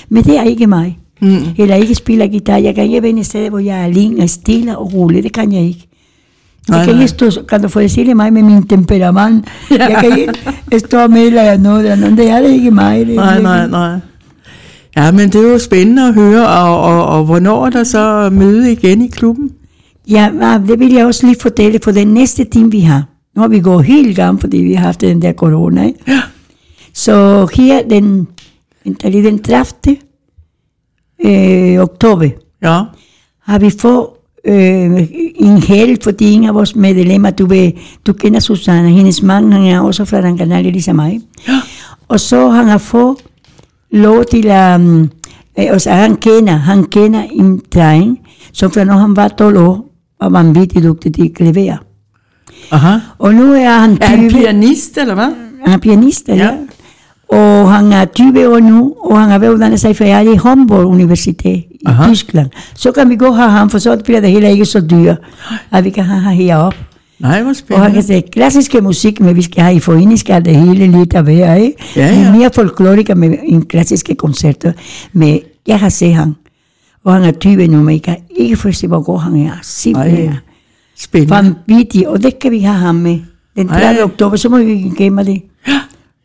Men 0.10 0.24
det 0.24 0.38
er 0.38 0.44
ikke 0.44 0.68
mig. 0.68 0.98
Mm. 1.22 1.38
Eller 1.58 1.76
ikke 1.76 1.96
spille 1.96 2.28
guitar. 2.28 2.58
Jeg 2.58 2.76
kan 2.76 2.84
ikke 2.84 3.04
være 3.04 3.12
et 3.12 3.26
sted, 3.26 3.50
hvor 3.50 3.60
jeg 3.60 3.80
er 3.80 3.84
alene 3.86 4.24
og 4.24 4.30
stille 4.30 4.78
og 4.78 4.94
rolig. 4.94 5.24
Det 5.24 5.34
kan 5.34 5.52
jeg 5.54 5.62
ikke. 5.62 5.88
Nej, 6.70 6.78
Jeg 6.78 6.88
kan 6.88 6.96
nej. 6.96 7.02
ikke 7.04 7.10
stå, 7.10 7.42
kan 7.50 7.62
du 7.62 7.68
forestille 7.68 8.14
mig 8.14 8.34
med 8.34 8.44
min 8.44 8.68
temperament? 8.68 9.46
Ja. 9.72 9.76
Jeg 9.90 9.98
kan 10.02 10.20
ikke 10.20 10.80
stå 10.80 11.08
med 11.08 11.22
eller 11.28 11.58
noget 11.58 12.00
noget. 12.00 12.18
Det 12.18 12.30
er 12.30 12.42
det 12.42 12.50
ikke 12.50 12.72
mig. 12.72 13.06
Det 13.08 13.16
Nej, 13.16 13.42
nej, 13.42 13.58
virkelig- 13.60 13.72
nej. 13.72 13.98
Ja, 14.98 15.12
men 15.12 15.30
det 15.30 15.36
er 15.36 15.52
jo 15.52 15.60
spændende 15.60 16.08
at 16.08 16.14
høre, 16.14 16.48
og, 16.48 16.82
og, 16.82 17.06
og 17.06 17.26
hvornår 17.26 17.66
er 17.66 17.70
der 17.70 17.84
så 17.84 18.30
møde 18.34 18.72
igen 18.72 19.02
i 19.02 19.08
klubben? 19.08 19.50
Ja, 20.10 20.30
det 20.68 20.80
vil 20.80 20.94
jeg 20.94 21.06
også 21.06 21.26
lige 21.28 21.40
fortælle 21.42 21.80
for 21.84 21.92
den 21.92 22.08
næste 22.08 22.44
time, 22.44 22.72
vi 22.72 22.80
har. 22.80 23.04
Nu 23.36 23.42
har 23.42 23.48
vi 23.50 23.60
gået 23.60 23.86
helt 23.86 24.16
gang, 24.16 24.42
fordi 24.42 24.58
vi 24.58 24.74
har 24.74 24.86
haft 24.86 25.02
den 25.02 25.22
der 25.22 25.34
corona. 25.34 25.86
Ikke? 25.86 26.00
Ja. 26.08 26.22
Så 26.94 27.48
her 27.54 27.82
den, 27.90 28.28
den 29.02 29.44
30. 29.44 29.98
Øh, 31.26 31.80
oktober 31.80 32.30
Ja, 32.64 32.82
har 33.44 33.60
vi 33.60 33.70
fået 33.80 34.06
øh, 34.46 35.08
en 35.36 35.58
held, 35.58 35.98
fordi 36.04 36.32
en 36.32 36.44
af 36.44 36.54
vores 36.56 36.76
medlemmer, 36.76 37.30
du, 37.30 37.46
ved, 37.46 37.72
du 38.08 38.14
kender 38.14 38.40
Susanne, 38.40 38.90
hendes 38.90 39.24
mand, 39.24 39.54
han 39.54 39.64
er 39.64 39.80
også 39.80 40.06
fra 40.06 40.22
den 40.22 40.38
kanal, 40.38 40.64
ligesom 40.64 40.96
mig. 40.96 41.22
Ja. 41.48 41.62
Og 42.08 42.20
så 42.20 42.50
han 42.50 42.66
har 42.68 42.78
fået 42.78 43.18
lov 43.92 44.24
til 44.26 44.48
at, 44.48 44.80
um, 44.80 45.02
øh, 45.02 45.08
altså 45.56 45.90
han 45.92 46.16
kender, 46.16 46.54
han 46.54 46.84
kender 46.84 47.24
en 47.32 47.62
dreng, 47.74 48.20
som 48.54 48.72
fra 48.72 48.84
når 48.84 48.94
han 48.94 49.16
var 49.16 49.28
12 49.28 49.58
år, 49.58 49.86
var 50.22 50.30
vanvittigt 50.30 50.84
dygtig 50.86 51.14
til 51.14 51.34
klaver. 51.34 51.78
aha. 52.72 52.98
Og 53.20 53.34
nu 53.34 53.54
er 53.54 53.70
han 53.70 53.98
20, 53.98 54.04
Er 54.04 54.08
han 54.08 54.30
pianist, 54.30 54.98
eller 54.98 55.14
hvad? 55.14 55.34
han 55.66 55.74
er 55.74 55.78
pianist, 55.78 56.28
ja. 56.28 56.36
Ja. 56.36 56.52
Ja. 57.32 57.38
Og 57.38 57.74
han 57.74 57.94
er 57.94 58.06
20 58.06 58.50
år 58.54 58.60
nu, 58.60 58.94
og 59.04 59.20
han 59.22 59.30
har 59.30 59.40
været 59.40 59.54
uddannet 59.54 59.80
sig 59.80 59.96
færdig 59.98 60.34
i 60.34 60.38
Humboldt 60.38 60.86
Universitet 60.86 61.46
i 61.56 61.66
Aha. 61.86 62.08
Tyskland. 62.08 62.50
Så 62.76 62.92
kan 62.92 63.10
vi 63.10 63.16
gå 63.16 63.32
have 63.32 63.50
ham, 63.50 63.70
for 63.70 63.78
så 63.78 64.02
bliver 64.06 64.20
det 64.20 64.32
heller 64.32 64.50
ikke 64.50 64.66
så 64.66 64.82
dyrt, 64.82 65.18
at 65.72 65.84
vi 65.84 65.90
kan 65.90 66.04
have 66.04 66.20
ham 66.20 66.34
heroppe. 66.34 66.78
Nej, 67.20 67.32
hvor 67.32 67.40
Og 67.42 67.46
han 67.48 67.56
spændende. 67.56 67.94
kan 67.94 68.04
sige 68.04 68.22
klassiske 68.32 68.82
musik, 68.82 69.20
men 69.20 69.36
vi 69.36 69.42
skal 69.42 69.64
have 69.64 69.76
i 69.76 69.80
forening, 69.80 70.20
skal 70.20 70.46
det 70.46 70.56
hele 70.56 70.88
lidt 70.88 71.14
at 71.14 71.26
være, 71.28 71.62
ikke? 71.62 71.84
Ja, 71.96 72.06
ja. 72.08 72.32
Mere 72.32 72.50
folkloriker 72.56 73.16
med 73.16 73.36
en 73.44 73.66
klassiske 73.66 74.16
koncerter. 74.16 74.72
Men 75.14 75.40
jeg 75.68 75.80
har 75.80 75.90
set 75.90 76.14
ham, 76.14 76.36
og 77.06 77.14
han 77.14 77.24
er 77.24 77.32
20 77.32 77.68
nu, 77.68 77.78
men 77.84 77.94
jeg 77.94 78.02
kan 78.02 78.16
ikke 78.38 78.56
forstå, 78.56 78.88
hvor 78.88 79.02
god 79.02 79.20
han 79.20 79.36
er. 79.36 79.52
Simpelthen. 79.62 80.30
Ej, 80.30 80.36
spændende. 81.00 81.56
Vanvittig, 81.68 82.08
og 82.10 82.24
det 82.24 82.40
kan 82.40 82.52
vi 82.52 82.60
have 82.60 82.78
ham 82.78 82.96
med. 82.96 83.20
Den 83.56 83.70
Ej. 83.70 83.80
30. 83.82 84.04
oktober, 84.04 84.36
så 84.36 84.50
må 84.50 84.58
vi 84.58 84.92
gemme 84.98 85.24
det. 85.24 85.42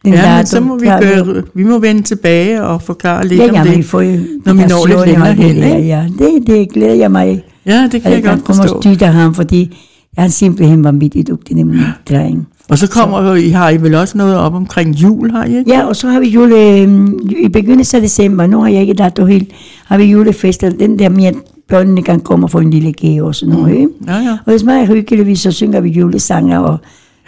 Den 0.07 0.15
Ja, 0.15 0.21
men 0.29 0.37
dato, 0.37 0.47
så 0.47 0.61
må 0.61 0.79
vi, 0.79 0.87
gøre, 0.87 1.43
vi 1.55 1.65
må 1.65 1.79
vende 1.79 2.03
tilbage 2.03 2.63
og 2.63 2.83
forklare 2.83 3.27
lidt 3.29 3.41
Ja, 3.41 3.49
om 3.49 3.55
ja, 3.67 3.75
det. 3.75 3.85
får 3.85 4.01
når 4.47 4.53
vi 4.53 4.63
når 4.65 4.87
lidt 4.87 5.07
længere 5.07 5.31
og 5.31 5.37
det 5.37 5.45
hen, 5.45 5.57
ikke? 5.57 5.89
Ja, 5.89 6.05
det, 6.19 6.47
det 6.47 6.69
glæder 6.73 6.95
jeg 6.95 7.11
mig, 7.11 7.45
Ja, 7.67 7.89
det 7.93 8.03
kan 8.03 8.13
jeg 8.13 8.23
jeg 8.23 8.31
godt 8.31 8.45
komme 8.45 8.63
og 8.63 8.69
forstå. 8.69 8.93
styre 8.93 9.09
ham, 9.13 9.35
fordi 9.35 9.77
jeg 10.17 10.25
er 10.25 10.29
simpelthen 10.29 10.85
vanvittigt 10.85 11.29
dygtig, 11.29 11.57
den 11.57 11.81
dreng. 12.11 12.49
Og 12.69 12.79
så 12.79 12.89
kommer 12.91 13.35
I, 13.35 13.49
har 13.49 13.71
I 13.71 13.77
vel 13.83 13.95
også 13.95 14.19
noget 14.19 14.37
op 14.37 14.55
omkring 14.55 14.95
jul, 14.95 15.31
har 15.31 15.45
I 15.45 15.57
ikke? 15.59 15.71
Ja, 15.71 15.85
og 15.85 15.97
så 15.97 16.09
har 16.09 16.21
vi 16.21 16.29
jule, 16.29 16.57
øh, 16.81 17.09
i 17.45 17.49
begyndelsen 17.49 17.97
af 17.97 18.03
december, 18.03 18.47
nu 18.47 18.61
har 18.61 18.69
jeg 18.69 18.81
ikke 18.81 18.95
dato 18.95 19.25
helt, 19.25 19.51
har 19.87 19.99
vi 19.99 20.05
julefester, 20.05 20.71
den 20.71 20.99
der 20.99 21.09
med, 21.09 21.25
at 21.25 21.35
børnene 21.69 22.03
kan 22.03 22.21
komme 22.21 22.47
og 22.47 22.51
få 22.51 22.59
en 22.59 22.71
lille 22.71 22.93
gave 22.93 23.27
og 23.27 23.35
sådan 23.35 23.55
noget. 23.55 23.75
ikke? 23.75 23.89
Ja, 24.07 24.17
ja. 24.17 24.37
Og 24.47 24.53
det 24.53 24.61
er 24.63 24.65
meget 24.65 24.89
hyggeligt, 24.89 25.39
så 25.39 25.51
synger 25.53 25.81
vi 25.81 25.89
julesanger, 25.91 26.59
og 26.59 26.79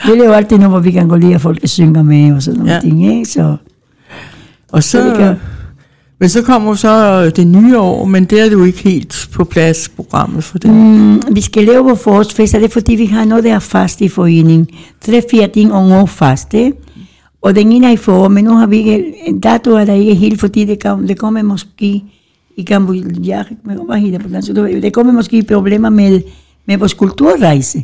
vi 0.07 0.11
laver 0.19 0.35
altid 0.35 0.59
hvor 0.59 0.78
vi 0.81 0.90
kan 0.90 1.09
gå 1.09 1.17
lige, 1.17 1.35
og 1.35 1.40
folk 1.40 1.59
synger 1.64 2.02
med 2.02 2.33
og 2.33 2.43
sådan 2.43 2.59
nogle 2.59 2.73
Ja. 2.73 2.81
ting. 2.81 3.07
Ikke? 3.19 3.25
Så, 3.31 3.57
Og 4.73 4.83
Så 4.83 4.90
så, 4.90 5.14
kan- 5.19 5.37
men 6.21 6.28
så 6.28 6.43
kommer 6.43 6.75
så 6.75 7.31
det 7.31 7.47
nye 7.47 7.78
år, 7.78 8.05
men 8.05 8.25
det 8.25 8.40
er 8.40 8.50
jo 8.50 8.64
ikke 8.64 8.78
helt 8.83 9.28
på 9.33 9.45
plads, 9.45 9.88
programmet 9.88 10.45
for 10.45 10.59
det. 10.59 10.71
Mm, 10.71 11.23
vi 11.33 11.40
skal 11.40 11.64
lave 11.64 11.85
vores 11.85 12.00
forårsfest, 12.02 12.55
og 12.55 12.61
det 12.61 12.69
er 12.69 12.73
fordi, 12.73 12.95
vi 12.95 13.07
har 13.07 13.25
noget, 13.25 13.45
der 13.45 13.55
er 13.55 13.59
fast 13.59 14.00
i 14.00 14.09
foreningen. 14.09 14.69
Tre, 15.00 15.23
fire 15.31 15.49
ting 15.49 15.73
om 15.73 15.93
år 15.93 16.07
fast, 16.07 16.55
ikke? 16.55 16.73
Og 17.43 17.55
den 17.57 17.73
ene 17.73 17.87
er 17.87 17.90
i 17.90 17.97
forår, 17.97 18.28
men 18.28 18.45
nu 18.45 18.50
har 18.57 18.67
vi 18.67 18.76
ikke, 18.78 19.05
en 19.26 19.40
dato 19.40 19.71
er 19.71 19.85
der 19.85 19.93
ikke 19.95 20.14
helt, 20.14 20.40
fordi 20.40 20.64
det, 20.64 20.83
kom, 20.83 21.07
det 21.07 21.19
kommer 21.19 21.43
måske, 21.43 22.02
i 22.57 22.64
Cambodia, 22.64 23.45
hvad 23.87 23.99
hedder 23.99 24.19
det 24.19 24.26
på 24.26 24.33
dansk? 24.33 24.49
det 24.55 24.93
kommer 24.93 25.12
måske 25.12 25.43
problemer 25.43 25.90
med, 25.90 26.21
med 26.67 26.76
vores 26.78 26.95
kulturrejse. 26.95 27.83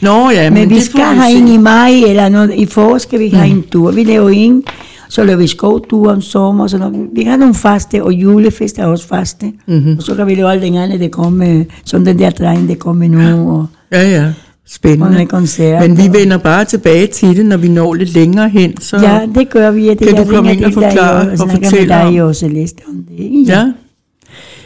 Nå 0.00 0.30
ja, 0.30 0.50
men, 0.50 0.58
Men 0.60 0.70
vi 0.70 0.74
det 0.74 0.82
skal 0.82 1.00
får 1.00 1.04
have 1.04 1.32
en 1.38 1.48
i 1.48 1.56
maj, 1.56 1.90
eller 2.06 2.28
noget, 2.28 2.52
i 2.54 2.66
forår 2.66 2.98
skal 2.98 3.18
vi 3.20 3.28
have 3.28 3.48
en 3.48 3.62
tur. 3.72 3.90
Vi 3.90 4.04
laver 4.04 4.28
en, 4.30 4.62
så 5.08 5.24
laver 5.24 5.38
vi 5.38 5.46
skovtur 5.46 6.12
om 6.12 6.20
sommer, 6.20 6.66
så 6.66 6.78
noget. 6.78 6.94
vi 7.14 7.22
har 7.22 7.36
nogle 7.36 7.54
faste, 7.54 8.02
og 8.02 8.12
julefest 8.12 8.78
er 8.78 8.84
også 8.86 9.08
faste. 9.08 9.46
Mm-hmm. 9.66 9.96
Og 9.96 10.02
så 10.02 10.14
kan 10.14 10.26
vi 10.26 10.34
lave 10.34 10.50
alt 10.52 10.62
den 10.62 10.74
anden, 10.74 11.00
det 11.00 11.10
kommer, 11.10 11.64
som 11.84 12.04
den 12.04 12.18
der 12.18 12.30
dreng, 12.30 12.68
det 12.68 12.78
kommer 12.78 13.08
nu, 13.08 13.50
og, 13.50 13.66
Ja, 13.92 14.10
ja. 14.10 14.32
Spændende. 14.68 15.26
med. 15.58 15.88
Men 15.88 15.98
vi 15.98 16.18
vender 16.18 16.38
bare 16.38 16.64
tilbage 16.64 17.06
til 17.06 17.36
det, 17.36 17.46
når 17.46 17.56
vi 17.56 17.68
når 17.68 17.94
lidt 17.94 18.14
længere 18.14 18.48
hen. 18.48 18.80
Så, 18.80 18.96
Ja, 18.96 19.20
det 19.34 19.50
gør 19.50 19.70
vi. 19.70 19.88
Det 19.88 19.98
Kan 19.98 20.16
jeg 20.16 20.26
du 20.26 20.32
komme 20.34 20.52
ind 20.52 20.64
og 20.64 20.72
forklare 20.72 21.20
og 21.26 21.32
og 21.40 21.50
fortælle 21.50 21.94
om- 22.02 22.12
dig 22.12 22.22
og 22.22 22.36
Celeste 22.36 22.80
om 22.88 22.94
det. 23.08 23.48
ja. 23.48 23.72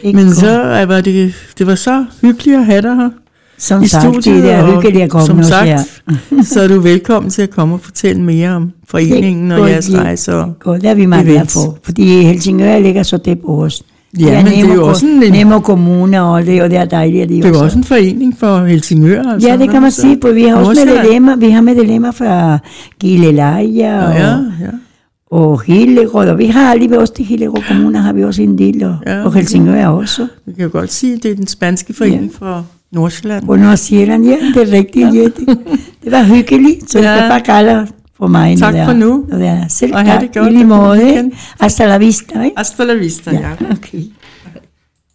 ikke 0.03 0.15
Men 0.17 0.25
godt. 0.25 0.35
så 0.37 0.85
var 0.87 1.01
det, 1.01 1.33
det 1.57 1.67
var 1.67 1.75
så 1.75 2.05
hyggeligt 2.21 2.57
at 2.57 2.65
have 2.65 2.81
dig 2.81 2.95
her 2.95 3.09
som 3.57 3.83
i 3.83 3.87
sagt, 3.87 4.03
studiet. 4.03 4.43
det 4.43 4.51
er 4.51 4.63
og 4.63 4.73
hyggeligt 4.73 5.03
at 5.03 5.09
komme 5.09 5.25
som 5.27 5.43
sagt, 5.43 5.65
her. 5.67 5.79
så 6.43 6.61
er 6.61 6.67
du 6.67 6.79
velkommen 6.79 7.29
til 7.29 7.41
at 7.41 7.49
komme 7.49 7.75
og 7.75 7.79
fortælle 7.81 8.21
mere 8.21 8.49
om 8.49 8.71
foreningen 8.87 9.51
og 9.51 9.69
jeres 9.69 9.93
rejse. 9.93 10.31
Godt, 10.59 10.81
det 10.81 10.89
er 10.89 10.93
vi 10.93 11.05
meget 11.05 11.25
glade 11.25 11.45
for, 11.47 11.77
fordi 11.83 12.23
Helsingør 12.23 12.79
ligger 12.79 13.03
så 13.03 13.17
tæt 13.17 13.39
på 13.39 13.63
os. 13.63 13.83
Ja, 14.19 14.43
men 14.43 14.51
det 14.53 14.59
er 14.69 14.73
jo 14.73 14.87
også 14.87 15.05
en- 15.05 15.31
Nemo 15.31 15.59
Kommune, 15.59 16.21
og 16.23 16.45
det, 16.45 16.61
og 16.61 16.69
det 16.69 16.77
er 16.77 16.85
dejligt, 16.85 17.23
at 17.23 17.29
de 17.29 17.35
det 17.35 17.45
er 17.45 17.49
jo 17.49 17.59
også 17.63 17.77
en 17.77 17.83
forening 17.83 18.37
for 18.39 18.65
Helsingør. 18.65 19.23
Altså, 19.23 19.49
Ja, 19.49 19.57
det 19.57 19.69
kan 19.69 19.81
man 19.81 19.91
Så- 19.91 20.01
sige, 20.01 20.17
for 20.21 20.31
vi 20.31 20.43
har 20.43 20.55
også 20.55 20.85
medlemmer, 20.85 21.35
vi 21.35 21.49
har 21.49 21.61
medlemmer 21.61 22.11
fra 22.11 22.57
Gilleleje 22.99 24.05
og, 24.07 24.13
Ja, 24.15 24.29
ja. 24.29 24.71
og 25.31 25.61
Hillerød, 25.61 26.29
og 26.29 26.37
vi 26.37 26.45
har 26.45 26.71
alligevel 26.71 26.97
også 26.99 27.13
til 27.13 27.25
Hillerød 27.25 27.61
Kommune, 27.67 27.97
har 27.97 28.13
vi 28.13 28.23
også 28.23 28.41
en 28.41 28.57
del, 28.57 28.83
og, 28.83 28.95
Ja. 29.05 29.23
og 29.23 29.33
Helsingør 29.33 29.87
også. 29.87 30.27
Vi 30.45 30.53
kan 30.53 30.63
jo 30.63 30.69
godt 30.71 30.91
sige, 30.93 31.13
at 31.13 31.23
det 31.23 31.31
er 31.31 31.35
den 31.35 31.47
spanske 31.47 31.93
forening 31.93 32.31
ja. 32.41 32.45
fra 32.45 32.63
Nordsjælland. 32.91 33.45
På 33.45 33.55
Nordsjælland, 33.55 34.25
ja, 34.25 34.37
det 34.55 34.69
er 34.69 34.77
rigtigt, 34.77 35.13
ja. 35.15 35.23
det, 35.23 35.33
det 36.03 36.11
var 36.11 36.23
hyggeligt, 36.23 36.91
så 36.91 36.99
Ja. 36.99 37.15
ja. 37.15 37.21
det 37.21 37.29
bare 37.29 37.41
kalder 37.41 37.85
for 38.17 38.27
mig. 38.27 38.57
Tak 38.57 38.73
når 38.73 38.85
for 38.85 38.93
nu. 38.93 39.25
er. 39.47 39.67
Selv 39.67 39.95
Og 39.95 40.05
tak, 40.05 40.21
det 40.21 40.33
godt, 40.33 40.47
i 40.47 40.55
lige 40.55 40.65
måde. 40.65 41.31
Hasta 41.59 41.85
la 41.85 41.97
vista, 41.97 42.41
ikke? 42.43 42.57
Hasta 42.57 42.83
la 42.83 42.93
vista, 42.93 43.31
ja. 43.31 43.39
Ja, 43.39 43.51
okay. 43.71 44.01